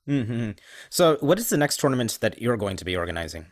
Mm-hmm. 0.08 0.52
So, 0.90 1.16
what 1.20 1.38
is 1.38 1.50
the 1.50 1.56
next 1.56 1.78
tournament 1.78 2.18
that 2.22 2.40
you're 2.40 2.56
going 2.56 2.76
to 2.76 2.84
be 2.84 2.96
organizing? 2.96 3.46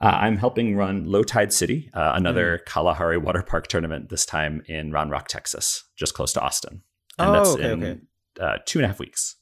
Uh, 0.00 0.18
I'm 0.20 0.36
helping 0.36 0.76
run 0.76 1.06
Low 1.06 1.22
Tide 1.22 1.52
City, 1.52 1.90
uh, 1.94 2.12
another 2.14 2.58
mm. 2.58 2.66
Kalahari 2.66 3.16
water 3.16 3.42
park 3.42 3.66
tournament, 3.66 4.10
this 4.10 4.26
time 4.26 4.62
in 4.66 4.92
Round 4.92 5.10
Rock, 5.10 5.26
Texas, 5.28 5.84
just 5.96 6.12
close 6.12 6.34
to 6.34 6.40
Austin. 6.40 6.82
And 7.18 7.30
oh, 7.30 7.32
that's 7.32 7.48
okay, 7.50 7.72
in 7.72 7.82
okay. 7.82 8.00
Uh, 8.38 8.58
two 8.66 8.78
and 8.78 8.84
a 8.84 8.88
half 8.88 8.98
weeks. 8.98 9.36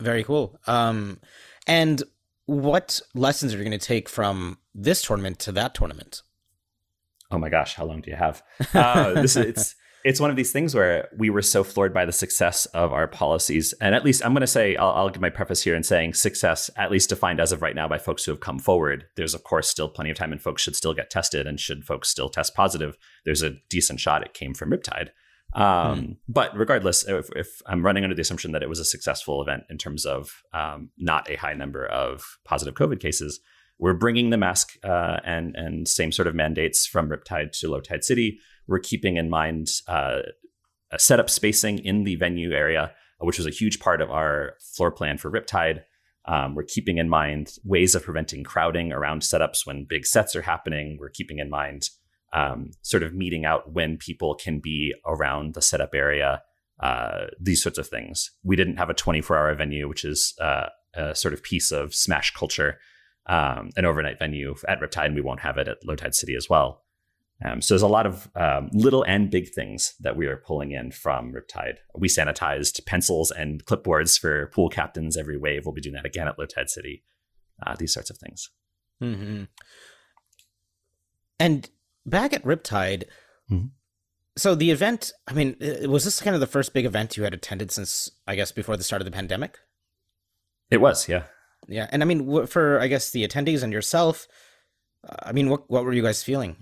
Very 0.00 0.24
cool. 0.24 0.58
Um, 0.66 1.20
and 1.66 2.02
what 2.46 3.00
lessons 3.14 3.54
are 3.54 3.58
you 3.58 3.64
going 3.64 3.78
to 3.78 3.86
take 3.86 4.08
from 4.08 4.58
this 4.74 5.02
tournament 5.02 5.38
to 5.40 5.52
that 5.52 5.74
tournament? 5.74 6.22
Oh 7.30 7.38
my 7.38 7.48
gosh, 7.48 7.74
how 7.74 7.84
long 7.84 8.00
do 8.00 8.10
you 8.10 8.16
have? 8.16 8.42
Uh, 8.74 9.12
this 9.14 9.36
it's 9.36 9.74
it's 10.04 10.20
one 10.20 10.30
of 10.30 10.36
these 10.36 10.52
things 10.52 10.74
where 10.74 11.08
we 11.16 11.28
were 11.28 11.42
so 11.42 11.62
floored 11.62 11.92
by 11.92 12.04
the 12.04 12.12
success 12.12 12.64
of 12.66 12.92
our 12.92 13.06
policies. 13.06 13.74
And 13.80 13.94
at 13.94 14.04
least 14.04 14.24
I'm 14.24 14.32
going 14.32 14.40
to 14.40 14.46
say, 14.46 14.74
I'll, 14.76 14.92
I'll, 14.92 15.10
give 15.10 15.20
my 15.20 15.30
preface 15.30 15.62
here 15.62 15.74
in 15.74 15.82
saying 15.82 16.14
success, 16.14 16.70
at 16.76 16.90
least 16.90 17.10
defined 17.10 17.40
as 17.40 17.52
of 17.52 17.60
right 17.60 17.74
now 17.74 17.86
by 17.86 17.98
folks 17.98 18.24
who 18.24 18.32
have 18.32 18.40
come 18.40 18.58
forward. 18.58 19.04
There's, 19.16 19.34
of 19.34 19.44
course, 19.44 19.68
still 19.68 19.88
plenty 19.88 20.10
of 20.10 20.16
time 20.16 20.32
and 20.32 20.40
folks 20.40 20.62
should 20.62 20.76
still 20.76 20.94
get 20.94 21.10
tested. 21.10 21.46
And 21.46 21.60
should 21.60 21.84
folks 21.84 22.08
still 22.08 22.30
test 22.30 22.54
positive, 22.54 22.96
there's 23.24 23.42
a 23.42 23.56
decent 23.68 24.00
shot 24.00 24.24
it 24.24 24.32
came 24.32 24.54
from 24.54 24.70
Riptide. 24.70 25.10
Um, 25.52 25.62
mm. 25.64 26.16
But 26.28 26.56
regardless, 26.56 27.06
if, 27.08 27.28
if, 27.34 27.60
I'm 27.66 27.84
running 27.84 28.04
under 28.04 28.14
the 28.14 28.22
assumption 28.22 28.52
that 28.52 28.62
it 28.62 28.68
was 28.68 28.78
a 28.78 28.84
successful 28.84 29.42
event 29.42 29.64
in 29.68 29.78
terms 29.78 30.06
of 30.06 30.42
um, 30.52 30.90
not 30.96 31.28
a 31.28 31.36
high 31.36 31.54
number 31.54 31.86
of 31.86 32.38
positive 32.44 32.74
COVID 32.74 33.00
cases, 33.00 33.40
we're 33.78 33.94
bringing 33.94 34.30
the 34.30 34.36
mask 34.36 34.74
uh, 34.84 35.18
and 35.24 35.56
and 35.56 35.88
same 35.88 36.12
sort 36.12 36.28
of 36.28 36.34
mandates 36.34 36.86
from 36.86 37.08
Riptide 37.08 37.52
to 37.58 37.70
Low 37.70 37.80
Tide 37.80 38.04
City 38.04 38.38
we're 38.70 38.78
keeping 38.78 39.16
in 39.16 39.28
mind 39.28 39.68
uh, 39.88 40.20
a 40.92 40.98
setup 40.98 41.28
spacing 41.28 41.78
in 41.80 42.04
the 42.04 42.14
venue 42.14 42.52
area, 42.52 42.92
which 43.18 43.36
was 43.36 43.46
a 43.46 43.50
huge 43.50 43.80
part 43.80 44.00
of 44.00 44.10
our 44.10 44.54
floor 44.60 44.92
plan 44.92 45.18
for 45.18 45.30
Riptide. 45.30 45.82
Um, 46.26 46.54
we're 46.54 46.62
keeping 46.62 46.98
in 46.98 47.08
mind 47.08 47.56
ways 47.64 47.96
of 47.96 48.04
preventing 48.04 48.44
crowding 48.44 48.92
around 48.92 49.22
setups 49.22 49.66
when 49.66 49.86
big 49.88 50.06
sets 50.06 50.36
are 50.36 50.42
happening. 50.42 50.98
We're 51.00 51.08
keeping 51.08 51.40
in 51.40 51.50
mind 51.50 51.88
um, 52.32 52.70
sort 52.82 53.02
of 53.02 53.14
meeting 53.14 53.44
out 53.44 53.72
when 53.72 53.96
people 53.96 54.34
can 54.34 54.60
be 54.60 54.94
around 55.06 55.54
the 55.54 55.62
setup 55.62 55.94
area, 55.94 56.42
uh, 56.80 57.26
these 57.40 57.62
sorts 57.62 57.78
of 57.78 57.88
things. 57.88 58.30
We 58.42 58.56
didn't 58.56 58.76
have 58.76 58.90
a 58.90 58.94
24 58.94 59.36
hour 59.36 59.54
venue, 59.54 59.88
which 59.88 60.04
is 60.04 60.34
uh, 60.40 60.66
a 60.94 61.14
sort 61.14 61.34
of 61.34 61.42
piece 61.42 61.70
of 61.70 61.94
Smash 61.94 62.32
culture, 62.32 62.78
um, 63.26 63.70
an 63.76 63.84
overnight 63.84 64.18
venue 64.18 64.54
at 64.68 64.80
Riptide, 64.80 65.06
and 65.06 65.14
we 65.14 65.20
won't 65.20 65.40
have 65.40 65.58
it 65.58 65.68
at 65.68 65.84
Low 65.84 65.96
Tide 65.96 66.14
City 66.14 66.34
as 66.34 66.48
well. 66.48 66.82
Um, 67.42 67.62
so 67.62 67.72
there's 67.74 67.82
a 67.82 67.88
lot 67.88 68.06
of 68.06 68.28
um, 68.36 68.68
little 68.72 69.02
and 69.04 69.30
big 69.30 69.48
things 69.54 69.94
that 70.00 70.14
we 70.14 70.26
are 70.26 70.36
pulling 70.36 70.72
in 70.72 70.92
from 70.92 71.32
Riptide. 71.32 71.76
We 71.96 72.08
sanitized 72.08 72.84
pencils 72.84 73.30
and 73.30 73.64
clipboards 73.64 74.18
for 74.18 74.48
pool 74.48 74.68
captains 74.68 75.16
every 75.16 75.38
wave. 75.38 75.64
We'll 75.64 75.74
be 75.74 75.80
doing 75.80 75.94
that 75.94 76.04
again 76.04 76.28
at 76.28 76.38
Low 76.38 76.46
Tide 76.46 76.68
City. 76.68 77.02
Uh, 77.66 77.76
these 77.78 77.94
sorts 77.94 78.10
of 78.10 78.18
things. 78.18 78.50
Mm-hmm. 79.02 79.44
And 81.38 81.70
back 82.06 82.32
at 82.32 82.44
Riptide, 82.44 83.04
mm-hmm. 83.50 83.66
so 84.36 84.54
the 84.54 84.70
event. 84.70 85.12
I 85.28 85.32
mean, 85.32 85.56
was 85.88 86.04
this 86.04 86.20
kind 86.20 86.34
of 86.34 86.40
the 86.40 86.46
first 86.46 86.72
big 86.72 86.84
event 86.84 87.16
you 87.16 87.24
had 87.24 87.34
attended 87.34 87.70
since 87.70 88.10
I 88.26 88.36
guess 88.36 88.52
before 88.52 88.76
the 88.76 88.84
start 88.84 89.02
of 89.02 89.06
the 89.06 89.12
pandemic? 89.12 89.58
It 90.70 90.80
was, 90.80 91.08
yeah, 91.08 91.24
yeah. 91.68 91.88
And 91.90 92.02
I 92.02 92.06
mean, 92.06 92.46
for 92.46 92.80
I 92.80 92.86
guess 92.86 93.10
the 93.10 93.26
attendees 93.26 93.62
and 93.62 93.72
yourself, 93.72 94.28
uh, 95.08 95.16
I 95.22 95.32
mean, 95.32 95.48
what 95.48 95.70
what 95.70 95.84
were 95.84 95.92
you 95.92 96.02
guys 96.02 96.22
feeling? 96.22 96.56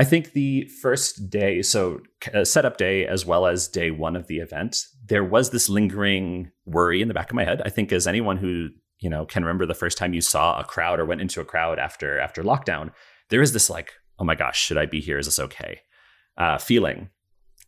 I 0.00 0.04
think 0.04 0.32
the 0.32 0.64
first 0.80 1.28
day, 1.28 1.60
so 1.60 2.00
uh, 2.32 2.44
setup 2.44 2.78
day 2.78 3.06
as 3.06 3.26
well 3.26 3.46
as 3.46 3.68
day 3.68 3.90
one 3.90 4.16
of 4.16 4.28
the 4.28 4.38
event, 4.38 4.78
there 5.04 5.22
was 5.22 5.50
this 5.50 5.68
lingering 5.68 6.50
worry 6.64 7.02
in 7.02 7.08
the 7.08 7.12
back 7.12 7.28
of 7.28 7.36
my 7.36 7.44
head. 7.44 7.60
I 7.66 7.68
think 7.68 7.92
as 7.92 8.06
anyone 8.06 8.38
who 8.38 8.70
you 9.00 9.10
know 9.10 9.26
can 9.26 9.44
remember 9.44 9.66
the 9.66 9.74
first 9.74 9.98
time 9.98 10.14
you 10.14 10.22
saw 10.22 10.58
a 10.58 10.64
crowd 10.64 11.00
or 11.00 11.04
went 11.04 11.20
into 11.20 11.40
a 11.40 11.44
crowd 11.44 11.78
after 11.78 12.18
after 12.18 12.42
lockdown, 12.42 12.92
there 13.30 13.42
is 13.42 13.52
this 13.52 13.70
like, 13.70 13.94
oh 14.18 14.24
my 14.24 14.34
gosh, 14.34 14.60
should 14.60 14.78
I 14.78 14.86
be 14.86 15.00
here? 15.00 15.18
Is 15.18 15.26
this 15.26 15.38
okay? 15.38 15.80
Uh, 16.36 16.58
feeling. 16.58 17.08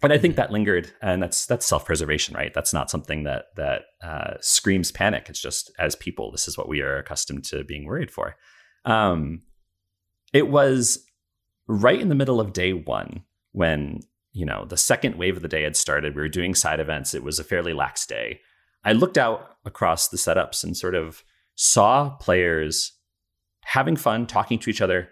And 0.02 0.12
I 0.12 0.19
think 0.19 0.33
mm-hmm. 0.33 0.40
that 0.40 0.50
lingered, 0.50 0.92
and 1.00 1.23
that's 1.23 1.47
that's 1.47 1.64
self 1.64 1.85
preservation, 1.85 2.35
right? 2.35 2.52
That's 2.52 2.75
not 2.75 2.90
something 2.90 3.23
that 3.25 3.47
that 3.57 3.83
uh, 4.02 4.35
screams 4.40 4.90
panic. 4.90 5.26
It's 5.28 5.40
just 5.40 5.71
as 5.78 5.95
people, 5.95 6.33
this 6.33 6.49
is 6.49 6.59
what 6.59 6.69
we 6.69 6.81
are 6.81 6.99
accustomed 6.99 7.45
to 7.47 7.64
being 7.64 7.87
worried 7.87 8.11
for. 8.11 8.37
Um, 8.85 9.42
it 10.33 10.49
was 10.49 11.04
right 11.69 12.00
in 12.00 12.09
the 12.09 12.14
middle 12.14 12.40
of 12.40 12.52
day 12.52 12.73
one, 12.73 13.25
when 13.52 14.00
you 14.33 14.45
know 14.45 14.64
the 14.64 14.76
second 14.76 15.16
wave 15.16 15.37
of 15.37 15.42
the 15.42 15.49
day 15.49 15.62
had 15.62 15.76
started, 15.76 16.16
we 16.16 16.23
were 16.23 16.28
doing 16.28 16.54
side 16.54 16.81
events. 16.81 17.14
It 17.14 17.23
was 17.23 17.38
a 17.38 17.45
fairly 17.45 17.73
lax 17.73 18.07
day. 18.07 18.40
I 18.85 18.92
looked 18.92 19.19
out 19.19 19.57
across 19.64 20.09
the 20.09 20.16
setups 20.16 20.64
and 20.64 20.76
sort 20.76 20.97
of 20.97 21.23
saw 21.54 22.11
players 22.16 22.92
having 23.64 23.95
fun, 23.95 24.26
talking 24.26 24.59
to 24.59 24.71
each 24.71 24.81
other, 24.81 25.11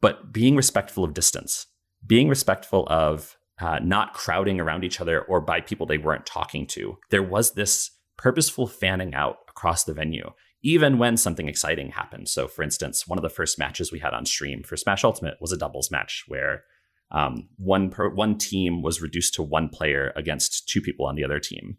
but 0.00 0.32
being 0.32 0.56
respectful 0.56 1.04
of 1.04 1.14
distance, 1.14 1.66
being 2.06 2.28
respectful 2.28 2.86
of 2.88 3.36
uh, 3.60 3.80
not 3.82 4.14
crowding 4.14 4.60
around 4.60 4.84
each 4.84 5.00
other 5.00 5.22
or 5.22 5.40
by 5.40 5.60
people 5.60 5.86
they 5.86 5.98
weren't 5.98 6.26
talking 6.26 6.66
to. 6.66 6.96
There 7.10 7.22
was 7.22 7.52
this 7.52 7.90
purposeful 8.16 8.66
fanning 8.66 9.14
out 9.14 9.38
across 9.48 9.84
the 9.84 9.94
venue 9.94 10.30
even 10.62 10.98
when 10.98 11.16
something 11.16 11.48
exciting 11.48 11.90
happened. 11.90 12.28
So, 12.28 12.48
for 12.48 12.62
instance, 12.62 13.06
one 13.06 13.18
of 13.18 13.22
the 13.22 13.28
first 13.28 13.58
matches 13.58 13.92
we 13.92 14.00
had 14.00 14.14
on 14.14 14.26
stream 14.26 14.62
for 14.62 14.76
Smash 14.76 15.04
Ultimate 15.04 15.34
was 15.40 15.52
a 15.52 15.56
doubles 15.56 15.90
match 15.90 16.24
where 16.26 16.64
um, 17.10 17.48
one 17.58 17.90
per, 17.90 18.08
one 18.08 18.36
team 18.36 18.82
was 18.82 19.00
reduced 19.00 19.34
to 19.34 19.42
one 19.42 19.68
player 19.68 20.12
against 20.16 20.68
two 20.68 20.80
people 20.80 21.06
on 21.06 21.14
the 21.14 21.24
other 21.24 21.38
team, 21.38 21.78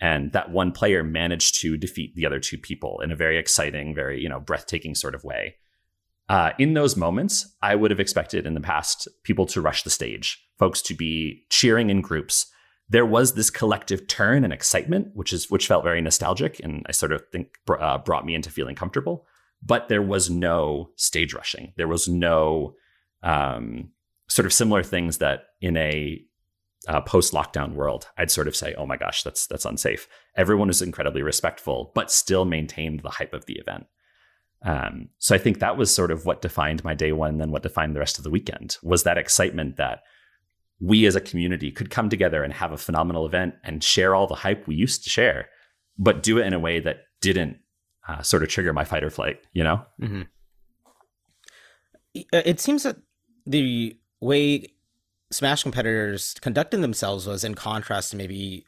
and 0.00 0.32
that 0.32 0.50
one 0.50 0.72
player 0.72 1.02
managed 1.02 1.60
to 1.62 1.76
defeat 1.76 2.14
the 2.14 2.26
other 2.26 2.38
two 2.38 2.58
people 2.58 3.00
in 3.00 3.10
a 3.10 3.16
very 3.16 3.38
exciting, 3.38 3.94
very 3.94 4.20
you 4.20 4.28
know 4.28 4.40
breathtaking 4.40 4.94
sort 4.94 5.14
of 5.14 5.24
way. 5.24 5.56
Uh, 6.28 6.52
in 6.58 6.74
those 6.74 6.96
moments, 6.96 7.54
I 7.62 7.74
would 7.74 7.90
have 7.90 8.00
expected 8.00 8.46
in 8.46 8.54
the 8.54 8.60
past 8.60 9.08
people 9.22 9.46
to 9.46 9.60
rush 9.60 9.82
the 9.82 9.90
stage, 9.90 10.44
folks 10.58 10.82
to 10.82 10.94
be 10.94 11.44
cheering 11.48 11.88
in 11.88 12.02
groups, 12.02 12.52
there 12.90 13.06
was 13.06 13.34
this 13.34 13.50
collective 13.50 14.06
turn 14.06 14.44
and 14.44 14.52
excitement, 14.52 15.10
which 15.14 15.32
is 15.32 15.50
which 15.50 15.66
felt 15.66 15.84
very 15.84 16.00
nostalgic, 16.00 16.60
and 16.60 16.84
I 16.88 16.92
sort 16.92 17.12
of 17.12 17.22
think 17.30 17.58
uh, 17.68 17.98
brought 17.98 18.24
me 18.24 18.34
into 18.34 18.50
feeling 18.50 18.74
comfortable. 18.74 19.26
But 19.62 19.88
there 19.88 20.02
was 20.02 20.30
no 20.30 20.90
stage 20.96 21.34
rushing. 21.34 21.72
There 21.76 21.88
was 21.88 22.08
no 22.08 22.76
um, 23.22 23.90
sort 24.28 24.46
of 24.46 24.52
similar 24.52 24.82
things 24.82 25.18
that 25.18 25.48
in 25.60 25.76
a 25.76 26.22
uh, 26.86 27.00
post-lockdown 27.00 27.74
world, 27.74 28.06
I'd 28.16 28.30
sort 28.30 28.48
of 28.48 28.56
say, 28.56 28.74
"Oh 28.74 28.86
my 28.86 28.96
gosh, 28.96 29.22
that's 29.22 29.46
that's 29.46 29.66
unsafe." 29.66 30.08
Everyone 30.34 30.68
was 30.68 30.80
incredibly 30.80 31.22
respectful, 31.22 31.92
but 31.94 32.10
still 32.10 32.46
maintained 32.46 33.00
the 33.00 33.10
hype 33.10 33.34
of 33.34 33.44
the 33.44 33.58
event. 33.58 33.86
Um, 34.62 35.08
so 35.18 35.34
I 35.34 35.38
think 35.38 35.60
that 35.60 35.76
was 35.76 35.94
sort 35.94 36.10
of 36.10 36.26
what 36.26 36.42
defined 36.42 36.82
my 36.84 36.94
day 36.94 37.12
one, 37.12 37.30
and 37.30 37.40
then 37.40 37.50
what 37.50 37.62
defined 37.62 37.94
the 37.94 38.00
rest 38.00 38.18
of 38.18 38.24
the 38.24 38.30
weekend 38.30 38.76
was 38.82 39.04
that 39.04 39.18
excitement 39.18 39.76
that 39.76 40.00
we 40.80 41.06
as 41.06 41.16
a 41.16 41.20
community 41.20 41.70
could 41.70 41.90
come 41.90 42.08
together 42.08 42.42
and 42.42 42.52
have 42.52 42.72
a 42.72 42.76
phenomenal 42.76 43.26
event 43.26 43.54
and 43.64 43.82
share 43.82 44.14
all 44.14 44.26
the 44.26 44.34
hype 44.34 44.66
we 44.66 44.74
used 44.74 45.04
to 45.04 45.10
share, 45.10 45.48
but 45.98 46.22
do 46.22 46.38
it 46.38 46.46
in 46.46 46.52
a 46.52 46.58
way 46.58 46.80
that 46.80 46.98
didn't 47.20 47.58
uh, 48.08 48.22
sort 48.22 48.42
of 48.42 48.48
trigger 48.48 48.72
my 48.72 48.84
fight 48.84 49.04
or 49.04 49.10
flight, 49.10 49.40
you 49.52 49.64
know? 49.64 49.84
Mm-hmm. 50.00 50.22
It 52.32 52.58
seems 52.58 52.82
that 52.84 52.96
the 53.46 53.96
way 54.20 54.68
Smash 55.30 55.62
competitors 55.62 56.34
conducted 56.40 56.80
themselves 56.80 57.26
was 57.26 57.44
in 57.44 57.54
contrast 57.54 58.10
to 58.10 58.16
maybe 58.16 58.64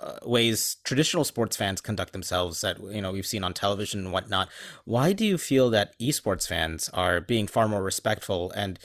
uh, 0.00 0.18
ways 0.24 0.76
traditional 0.84 1.24
sports 1.24 1.56
fans 1.56 1.80
conduct 1.80 2.12
themselves 2.12 2.60
that 2.60 2.78
you 2.80 3.00
know 3.00 3.12
we've 3.12 3.26
seen 3.26 3.44
on 3.44 3.54
television 3.54 4.00
and 4.00 4.12
whatnot. 4.12 4.48
Why 4.84 5.12
do 5.12 5.24
you 5.24 5.38
feel 5.38 5.70
that 5.70 5.98
esports 6.00 6.46
fans 6.46 6.90
are 6.92 7.20
being 7.20 7.46
far 7.46 7.68
more 7.68 7.82
respectful 7.82 8.50
and 8.52 8.78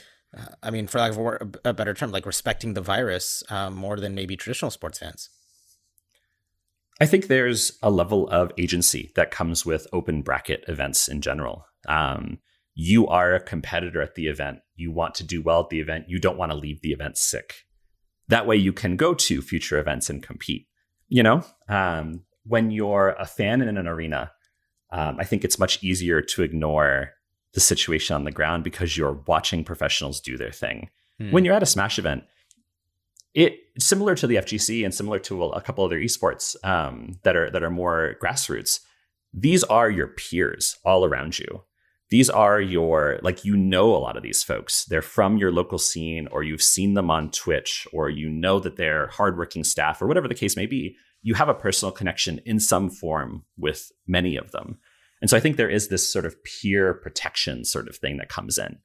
I 0.62 0.70
mean, 0.70 0.86
for 0.86 0.98
lack 0.98 1.12
of 1.12 1.56
a 1.64 1.74
better 1.74 1.94
term, 1.94 2.10
like 2.10 2.24
respecting 2.24 2.74
the 2.74 2.80
virus 2.80 3.42
um, 3.50 3.74
more 3.74 3.98
than 3.98 4.14
maybe 4.14 4.36
traditional 4.36 4.70
sports 4.70 4.98
fans. 4.98 5.28
I 7.00 7.06
think 7.06 7.26
there's 7.26 7.78
a 7.82 7.90
level 7.90 8.28
of 8.28 8.52
agency 8.56 9.10
that 9.14 9.30
comes 9.30 9.66
with 9.66 9.86
open 9.92 10.22
bracket 10.22 10.64
events 10.68 11.08
in 11.08 11.20
general. 11.20 11.66
Um, 11.88 12.38
you 12.74 13.06
are 13.08 13.34
a 13.34 13.40
competitor 13.40 14.00
at 14.00 14.14
the 14.14 14.28
event. 14.28 14.60
You 14.74 14.90
want 14.90 15.14
to 15.16 15.24
do 15.24 15.42
well 15.42 15.60
at 15.60 15.68
the 15.68 15.80
event. 15.80 16.06
You 16.08 16.18
don't 16.18 16.38
want 16.38 16.52
to 16.52 16.58
leave 16.58 16.80
the 16.80 16.92
event 16.92 17.18
sick. 17.18 17.54
That 18.28 18.46
way, 18.46 18.56
you 18.56 18.72
can 18.72 18.96
go 18.96 19.14
to 19.14 19.42
future 19.42 19.78
events 19.78 20.08
and 20.08 20.22
compete. 20.22 20.66
You 21.12 21.22
know, 21.22 21.44
um, 21.68 22.22
when 22.46 22.70
you're 22.70 23.10
a 23.18 23.26
fan 23.26 23.60
in 23.60 23.76
an 23.76 23.86
arena, 23.86 24.32
um, 24.90 25.16
I 25.20 25.24
think 25.24 25.44
it's 25.44 25.58
much 25.58 25.84
easier 25.84 26.22
to 26.22 26.42
ignore 26.42 27.10
the 27.52 27.60
situation 27.60 28.16
on 28.16 28.24
the 28.24 28.30
ground 28.30 28.64
because 28.64 28.96
you're 28.96 29.20
watching 29.26 29.62
professionals 29.62 30.22
do 30.22 30.38
their 30.38 30.50
thing. 30.50 30.88
Hmm. 31.18 31.30
When 31.30 31.44
you're 31.44 31.54
at 31.54 31.62
a 31.62 31.66
Smash 31.66 31.98
event, 31.98 32.24
it 33.34 33.58
similar 33.78 34.14
to 34.14 34.26
the 34.26 34.36
FGC 34.36 34.86
and 34.86 34.94
similar 34.94 35.18
to 35.18 35.44
a, 35.44 35.60
couple 35.60 35.84
other 35.84 36.00
esports 36.00 36.56
um, 36.64 37.18
that 37.24 37.36
are 37.36 37.50
that 37.50 37.62
are 37.62 37.70
more 37.70 38.16
grassroots. 38.22 38.80
These 39.34 39.64
are 39.64 39.90
your 39.90 40.08
peers 40.08 40.78
all 40.82 41.04
around 41.04 41.38
you. 41.38 41.62
These 42.12 42.28
are 42.28 42.60
your 42.60 43.18
like 43.22 43.42
you 43.42 43.56
know 43.56 43.96
a 43.96 43.96
lot 43.96 44.18
of 44.18 44.22
these 44.22 44.42
folks. 44.42 44.84
They're 44.84 45.00
from 45.00 45.38
your 45.38 45.50
local 45.50 45.78
scene, 45.78 46.28
or 46.30 46.42
you've 46.42 46.62
seen 46.62 46.92
them 46.92 47.10
on 47.10 47.30
Twitch, 47.30 47.86
or 47.90 48.10
you 48.10 48.28
know 48.28 48.60
that 48.60 48.76
they're 48.76 49.06
hardworking 49.06 49.64
staff, 49.64 50.02
or 50.02 50.06
whatever 50.06 50.28
the 50.28 50.34
case 50.34 50.54
may 50.54 50.66
be. 50.66 50.94
You 51.22 51.32
have 51.32 51.48
a 51.48 51.54
personal 51.54 51.90
connection 51.90 52.38
in 52.44 52.60
some 52.60 52.90
form 52.90 53.46
with 53.56 53.90
many 54.06 54.36
of 54.36 54.52
them. 54.52 54.78
And 55.22 55.30
so 55.30 55.38
I 55.38 55.40
think 55.40 55.56
there 55.56 55.70
is 55.70 55.88
this 55.88 56.06
sort 56.06 56.26
of 56.26 56.36
peer 56.44 56.92
protection 56.92 57.64
sort 57.64 57.88
of 57.88 57.96
thing 57.96 58.18
that 58.18 58.28
comes 58.28 58.58
in. 58.58 58.76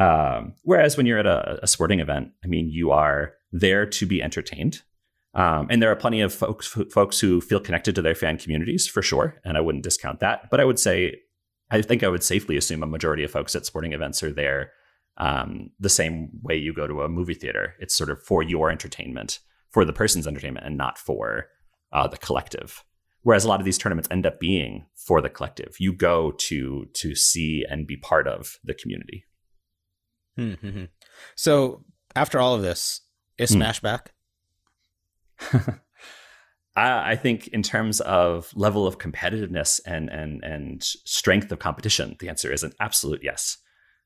Um, 0.00 0.54
whereas 0.62 0.96
when 0.96 1.06
you're 1.06 1.18
at 1.18 1.26
a, 1.26 1.58
a, 1.64 1.66
sporting 1.66 1.98
event, 1.98 2.30
I 2.44 2.46
mean, 2.46 2.68
you 2.70 2.92
are 2.92 3.32
there 3.50 3.84
to 3.84 4.06
be 4.06 4.22
entertained. 4.22 4.82
Um, 5.34 5.66
and 5.70 5.82
there 5.82 5.90
are 5.90 5.96
plenty 5.96 6.20
of 6.20 6.32
folks 6.32 6.68
folks 6.68 7.18
who 7.18 7.40
feel 7.40 7.58
connected 7.58 7.96
to 7.96 8.02
their 8.02 8.14
fan 8.14 8.38
communities 8.38 8.86
for 8.86 9.02
sure, 9.02 9.40
and 9.44 9.56
I 9.56 9.60
wouldn't 9.60 9.82
discount 9.82 10.20
that. 10.20 10.50
But 10.52 10.60
I 10.60 10.64
would 10.64 10.78
say, 10.78 11.16
I 11.70 11.82
think 11.82 12.02
I 12.02 12.08
would 12.08 12.22
safely 12.22 12.56
assume 12.56 12.82
a 12.82 12.86
majority 12.86 13.24
of 13.24 13.30
folks 13.30 13.54
at 13.54 13.66
sporting 13.66 13.92
events 13.92 14.22
are 14.22 14.32
there 14.32 14.72
um, 15.16 15.70
the 15.78 15.88
same 15.88 16.30
way 16.42 16.56
you 16.56 16.72
go 16.72 16.86
to 16.86 17.02
a 17.02 17.08
movie 17.08 17.34
theater. 17.34 17.74
It's 17.78 17.96
sort 17.96 18.10
of 18.10 18.22
for 18.22 18.42
your 18.42 18.70
entertainment, 18.70 19.38
for 19.70 19.84
the 19.84 19.92
person's 19.92 20.26
entertainment, 20.26 20.66
and 20.66 20.76
not 20.76 20.98
for 20.98 21.46
uh, 21.92 22.08
the 22.08 22.16
collective. 22.16 22.84
Whereas 23.22 23.44
a 23.44 23.48
lot 23.48 23.60
of 23.60 23.66
these 23.66 23.78
tournaments 23.78 24.08
end 24.10 24.26
up 24.26 24.40
being 24.40 24.86
for 24.96 25.20
the 25.20 25.28
collective. 25.28 25.76
You 25.78 25.92
go 25.92 26.32
to 26.32 26.86
to 26.94 27.14
see 27.14 27.64
and 27.68 27.86
be 27.86 27.96
part 27.96 28.26
of 28.26 28.58
the 28.64 28.74
community. 28.74 29.26
Mm-hmm. 30.38 30.84
So 31.36 31.84
after 32.16 32.40
all 32.40 32.54
of 32.54 32.62
this, 32.62 33.02
is 33.36 33.50
hmm. 33.50 33.56
Smash 33.56 33.80
back? 33.80 34.12
I, 36.80 37.12
I 37.12 37.16
think 37.16 37.48
in 37.48 37.62
terms 37.62 38.00
of 38.00 38.50
level 38.54 38.86
of 38.86 38.98
competitiveness 38.98 39.80
and 39.86 40.08
and 40.08 40.42
and 40.42 40.82
strength 40.82 41.52
of 41.52 41.58
competition, 41.58 42.16
the 42.18 42.28
answer 42.28 42.52
is 42.52 42.62
an 42.62 42.72
absolute 42.80 43.20
yes. 43.22 43.58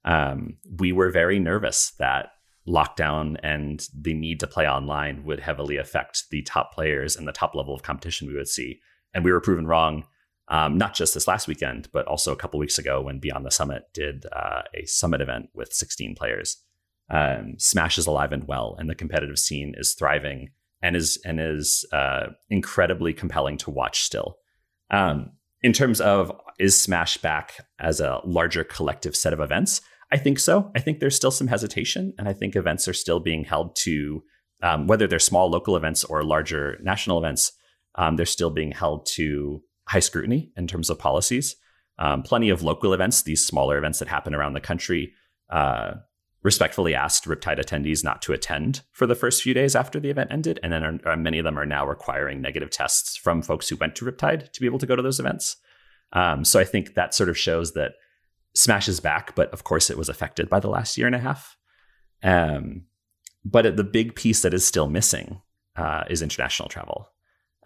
Um, 0.04 0.58
we 0.78 0.92
were 0.92 1.10
very 1.10 1.38
nervous 1.38 1.92
that 1.98 2.30
lockdown 2.66 3.36
and 3.42 3.88
the 3.94 4.14
need 4.14 4.40
to 4.40 4.46
play 4.46 4.66
online 4.68 5.24
would 5.24 5.40
heavily 5.40 5.76
affect 5.76 6.24
the 6.30 6.42
top 6.42 6.74
players 6.74 7.16
and 7.16 7.28
the 7.28 7.32
top 7.32 7.54
level 7.54 7.74
of 7.74 7.82
competition 7.82 8.26
we 8.26 8.34
would 8.34 8.48
see. 8.48 8.80
And 9.12 9.24
we 9.24 9.32
were 9.32 9.40
proven 9.40 9.66
wrong, 9.66 10.04
um, 10.48 10.76
not 10.76 10.94
just 10.94 11.14
this 11.14 11.28
last 11.28 11.46
weekend, 11.46 11.88
but 11.92 12.06
also 12.06 12.32
a 12.32 12.36
couple 12.36 12.58
weeks 12.58 12.78
ago 12.78 13.00
when 13.02 13.18
Beyond 13.18 13.44
the 13.46 13.50
Summit 13.50 13.84
did 13.92 14.26
uh, 14.32 14.62
a 14.74 14.86
summit 14.86 15.20
event 15.20 15.50
with 15.54 15.72
16 15.72 16.14
players. 16.14 16.58
Um, 17.10 17.54
Smash 17.58 17.98
is 17.98 18.06
alive 18.06 18.32
and 18.32 18.48
well, 18.48 18.76
and 18.78 18.88
the 18.88 18.94
competitive 18.94 19.38
scene 19.38 19.74
is 19.76 19.92
thriving 19.92 20.50
and 20.84 20.94
is 20.96 21.18
and 21.24 21.40
is 21.40 21.84
uh, 21.92 22.26
incredibly 22.50 23.14
compelling 23.14 23.56
to 23.56 23.70
watch 23.70 24.02
still. 24.02 24.36
Um, 24.90 25.32
in 25.62 25.72
terms 25.72 26.00
of 26.00 26.30
is 26.58 26.80
Smash 26.80 27.16
back 27.16 27.66
as 27.80 28.00
a 28.00 28.20
larger 28.24 28.62
collective 28.62 29.16
set 29.16 29.32
of 29.32 29.40
events? 29.40 29.80
I 30.12 30.18
think 30.18 30.38
so. 30.38 30.70
I 30.76 30.80
think 30.80 31.00
there's 31.00 31.16
still 31.16 31.30
some 31.30 31.48
hesitation, 31.48 32.12
and 32.18 32.28
I 32.28 32.34
think 32.34 32.54
events 32.54 32.86
are 32.86 32.92
still 32.92 33.18
being 33.18 33.44
held 33.44 33.74
to 33.76 34.22
um, 34.62 34.86
whether 34.86 35.06
they're 35.06 35.18
small 35.18 35.50
local 35.50 35.76
events 35.76 36.04
or 36.04 36.22
larger 36.22 36.78
national 36.82 37.18
events. 37.18 37.52
Um, 37.96 38.16
they're 38.16 38.26
still 38.26 38.50
being 38.50 38.72
held 38.72 39.06
to 39.14 39.62
high 39.88 40.00
scrutiny 40.00 40.52
in 40.56 40.66
terms 40.66 40.90
of 40.90 40.98
policies. 40.98 41.56
Um, 41.98 42.22
plenty 42.22 42.50
of 42.50 42.62
local 42.62 42.92
events, 42.92 43.22
these 43.22 43.46
smaller 43.46 43.78
events 43.78 44.00
that 44.00 44.08
happen 44.08 44.34
around 44.34 44.52
the 44.52 44.60
country, 44.60 45.12
uh, 45.50 45.94
respectfully 46.44 46.94
asked 46.94 47.24
Riptide 47.24 47.58
attendees 47.58 48.04
not 48.04 48.22
to 48.22 48.32
attend 48.32 48.82
for 48.92 49.06
the 49.06 49.14
first 49.14 49.42
few 49.42 49.54
days 49.54 49.74
after 49.74 49.98
the 49.98 50.10
event 50.10 50.30
ended, 50.30 50.60
and 50.62 50.72
then 50.72 50.84
are, 50.84 51.00
are 51.06 51.16
many 51.16 51.38
of 51.38 51.44
them 51.44 51.58
are 51.58 51.66
now 51.66 51.86
requiring 51.86 52.40
negative 52.40 52.70
tests 52.70 53.16
from 53.16 53.42
folks 53.42 53.68
who 53.68 53.76
went 53.76 53.96
to 53.96 54.04
Riptide 54.04 54.52
to 54.52 54.60
be 54.60 54.66
able 54.66 54.78
to 54.78 54.86
go 54.86 54.94
to 54.94 55.02
those 55.02 55.18
events. 55.18 55.56
Um, 56.12 56.44
so 56.44 56.60
I 56.60 56.64
think 56.64 56.94
that 56.94 57.14
sort 57.14 57.30
of 57.30 57.38
shows 57.38 57.72
that 57.72 57.94
Smash 58.54 58.86
is 58.88 59.00
back, 59.00 59.34
but 59.34 59.50
of 59.52 59.64
course 59.64 59.90
it 59.90 59.98
was 59.98 60.08
affected 60.08 60.48
by 60.48 60.60
the 60.60 60.68
last 60.68 60.96
year 60.96 61.06
and 61.06 61.16
a 61.16 61.18
half. 61.18 61.56
Um, 62.22 62.84
but 63.44 63.76
the 63.76 63.84
big 63.84 64.14
piece 64.14 64.42
that 64.42 64.54
is 64.54 64.66
still 64.66 64.88
missing 64.88 65.42
uh, 65.76 66.04
is 66.08 66.22
international 66.22 66.68
travel. 66.68 67.08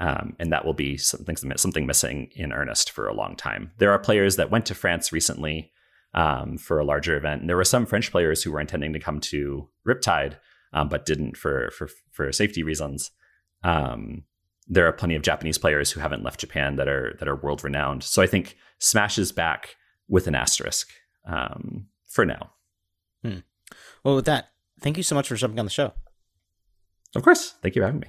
Um, 0.00 0.36
and 0.38 0.52
that 0.52 0.64
will 0.64 0.74
be 0.74 0.96
something 0.96 1.36
something 1.56 1.84
missing 1.84 2.30
in 2.36 2.52
earnest 2.52 2.92
for 2.92 3.08
a 3.08 3.14
long 3.14 3.34
time. 3.34 3.72
There 3.78 3.90
are 3.90 3.98
players 3.98 4.36
that 4.36 4.50
went 4.50 4.64
to 4.66 4.74
France 4.74 5.12
recently 5.12 5.72
um, 6.14 6.58
for 6.58 6.78
a 6.78 6.84
larger 6.84 7.16
event, 7.16 7.40
and 7.40 7.48
there 7.48 7.56
were 7.56 7.64
some 7.64 7.86
French 7.86 8.10
players 8.10 8.42
who 8.42 8.52
were 8.52 8.60
intending 8.60 8.92
to 8.92 9.00
come 9.00 9.20
to 9.20 9.68
Riptide, 9.86 10.36
um, 10.72 10.88
but 10.88 11.06
didn't 11.06 11.36
for 11.36 11.70
for 11.70 11.88
for 12.10 12.32
safety 12.32 12.62
reasons. 12.62 13.10
Um, 13.62 14.24
there 14.66 14.86
are 14.86 14.92
plenty 14.92 15.14
of 15.14 15.22
Japanese 15.22 15.58
players 15.58 15.90
who 15.90 16.00
haven't 16.00 16.22
left 16.22 16.40
Japan 16.40 16.76
that 16.76 16.88
are 16.88 17.16
that 17.18 17.28
are 17.28 17.36
world 17.36 17.64
renowned. 17.64 18.02
So 18.02 18.22
I 18.22 18.26
think 18.26 18.56
Smash 18.78 19.18
is 19.18 19.32
back 19.32 19.76
with 20.08 20.26
an 20.26 20.34
asterisk 20.34 20.90
um, 21.26 21.86
for 22.06 22.24
now. 22.24 22.50
Hmm. 23.22 23.38
Well, 24.04 24.16
with 24.16 24.26
that, 24.26 24.50
thank 24.80 24.96
you 24.96 25.02
so 25.02 25.14
much 25.14 25.28
for 25.28 25.36
jumping 25.36 25.58
on 25.58 25.66
the 25.66 25.70
show. 25.70 25.92
Of 27.14 27.22
course. 27.22 27.54
Thank 27.62 27.74
you 27.74 27.82
for 27.82 27.86
having 27.86 28.00
me. 28.00 28.08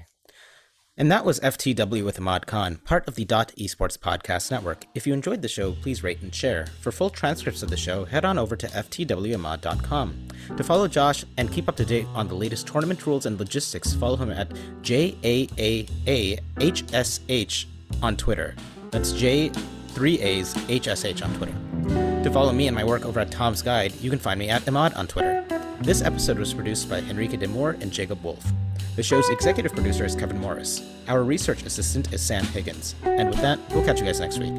And 0.99 1.09
that 1.13 1.23
was 1.23 1.39
FTW 1.39 2.03
with 2.03 2.19
Ahmad 2.19 2.45
Khan, 2.45 2.75
part 2.83 3.07
of 3.07 3.15
the 3.15 3.23
Dot 3.23 3.53
Esports 3.57 3.97
Podcast 3.97 4.51
Network. 4.51 4.85
If 4.93 5.07
you 5.07 5.13
enjoyed 5.13 5.41
the 5.41 5.47
show, 5.47 5.71
please 5.71 6.03
rate 6.03 6.21
and 6.21 6.35
share. 6.35 6.67
For 6.81 6.91
full 6.91 7.09
transcripts 7.09 7.63
of 7.63 7.69
the 7.69 7.77
show, 7.77 8.03
head 8.03 8.25
on 8.25 8.38
over 8.38 8.57
to 8.57 8.67
ftwahmad.com. 8.67 10.27
To 10.57 10.63
follow 10.63 10.89
Josh 10.89 11.23
and 11.38 11.49
keep 11.49 11.69
up 11.69 11.77
to 11.77 11.85
date 11.85 12.05
on 12.13 12.27
the 12.27 12.35
latest 12.35 12.67
tournament 12.67 13.07
rules 13.07 13.25
and 13.25 13.39
logistics, 13.39 13.93
follow 13.93 14.17
him 14.17 14.29
at 14.29 14.49
JAAAHSH 14.81 16.35
on 18.03 18.17
Twitter. 18.17 18.55
That's 18.91 19.13
J, 19.13 19.51
three 19.89 20.19
A's, 20.19 20.53
HSH 20.53 21.23
on 21.23 21.33
Twitter. 21.35 21.55
To 22.25 22.29
follow 22.29 22.51
me 22.51 22.67
and 22.67 22.75
my 22.75 22.83
work 22.83 23.05
over 23.05 23.21
at 23.21 23.31
Tom's 23.31 23.62
Guide, 23.62 23.93
you 24.01 24.09
can 24.09 24.19
find 24.19 24.38
me 24.38 24.49
at 24.49 24.67
Ahmad 24.67 24.93
on 24.95 25.07
Twitter. 25.07 25.45
This 25.79 26.01
episode 26.01 26.38
was 26.39 26.53
produced 26.53 26.89
by 26.89 26.99
Enrique 26.99 27.38
de 27.38 27.47
Moore 27.47 27.77
and 27.79 27.89
Jacob 27.89 28.21
Wolf. 28.21 28.43
The 28.99 29.03
show's 29.03 29.29
executive 29.29 29.71
producer 29.71 30.03
is 30.03 30.13
Kevin 30.13 30.41
Morris. 30.41 30.85
Our 31.07 31.23
research 31.23 31.63
assistant 31.63 32.12
is 32.12 32.21
Sam 32.21 32.43
Higgins. 32.43 32.95
And 33.03 33.29
with 33.29 33.39
that, 33.39 33.57
we'll 33.69 33.85
catch 33.85 34.01
you 34.01 34.05
guys 34.05 34.19
next 34.19 34.39
week. 34.39 34.51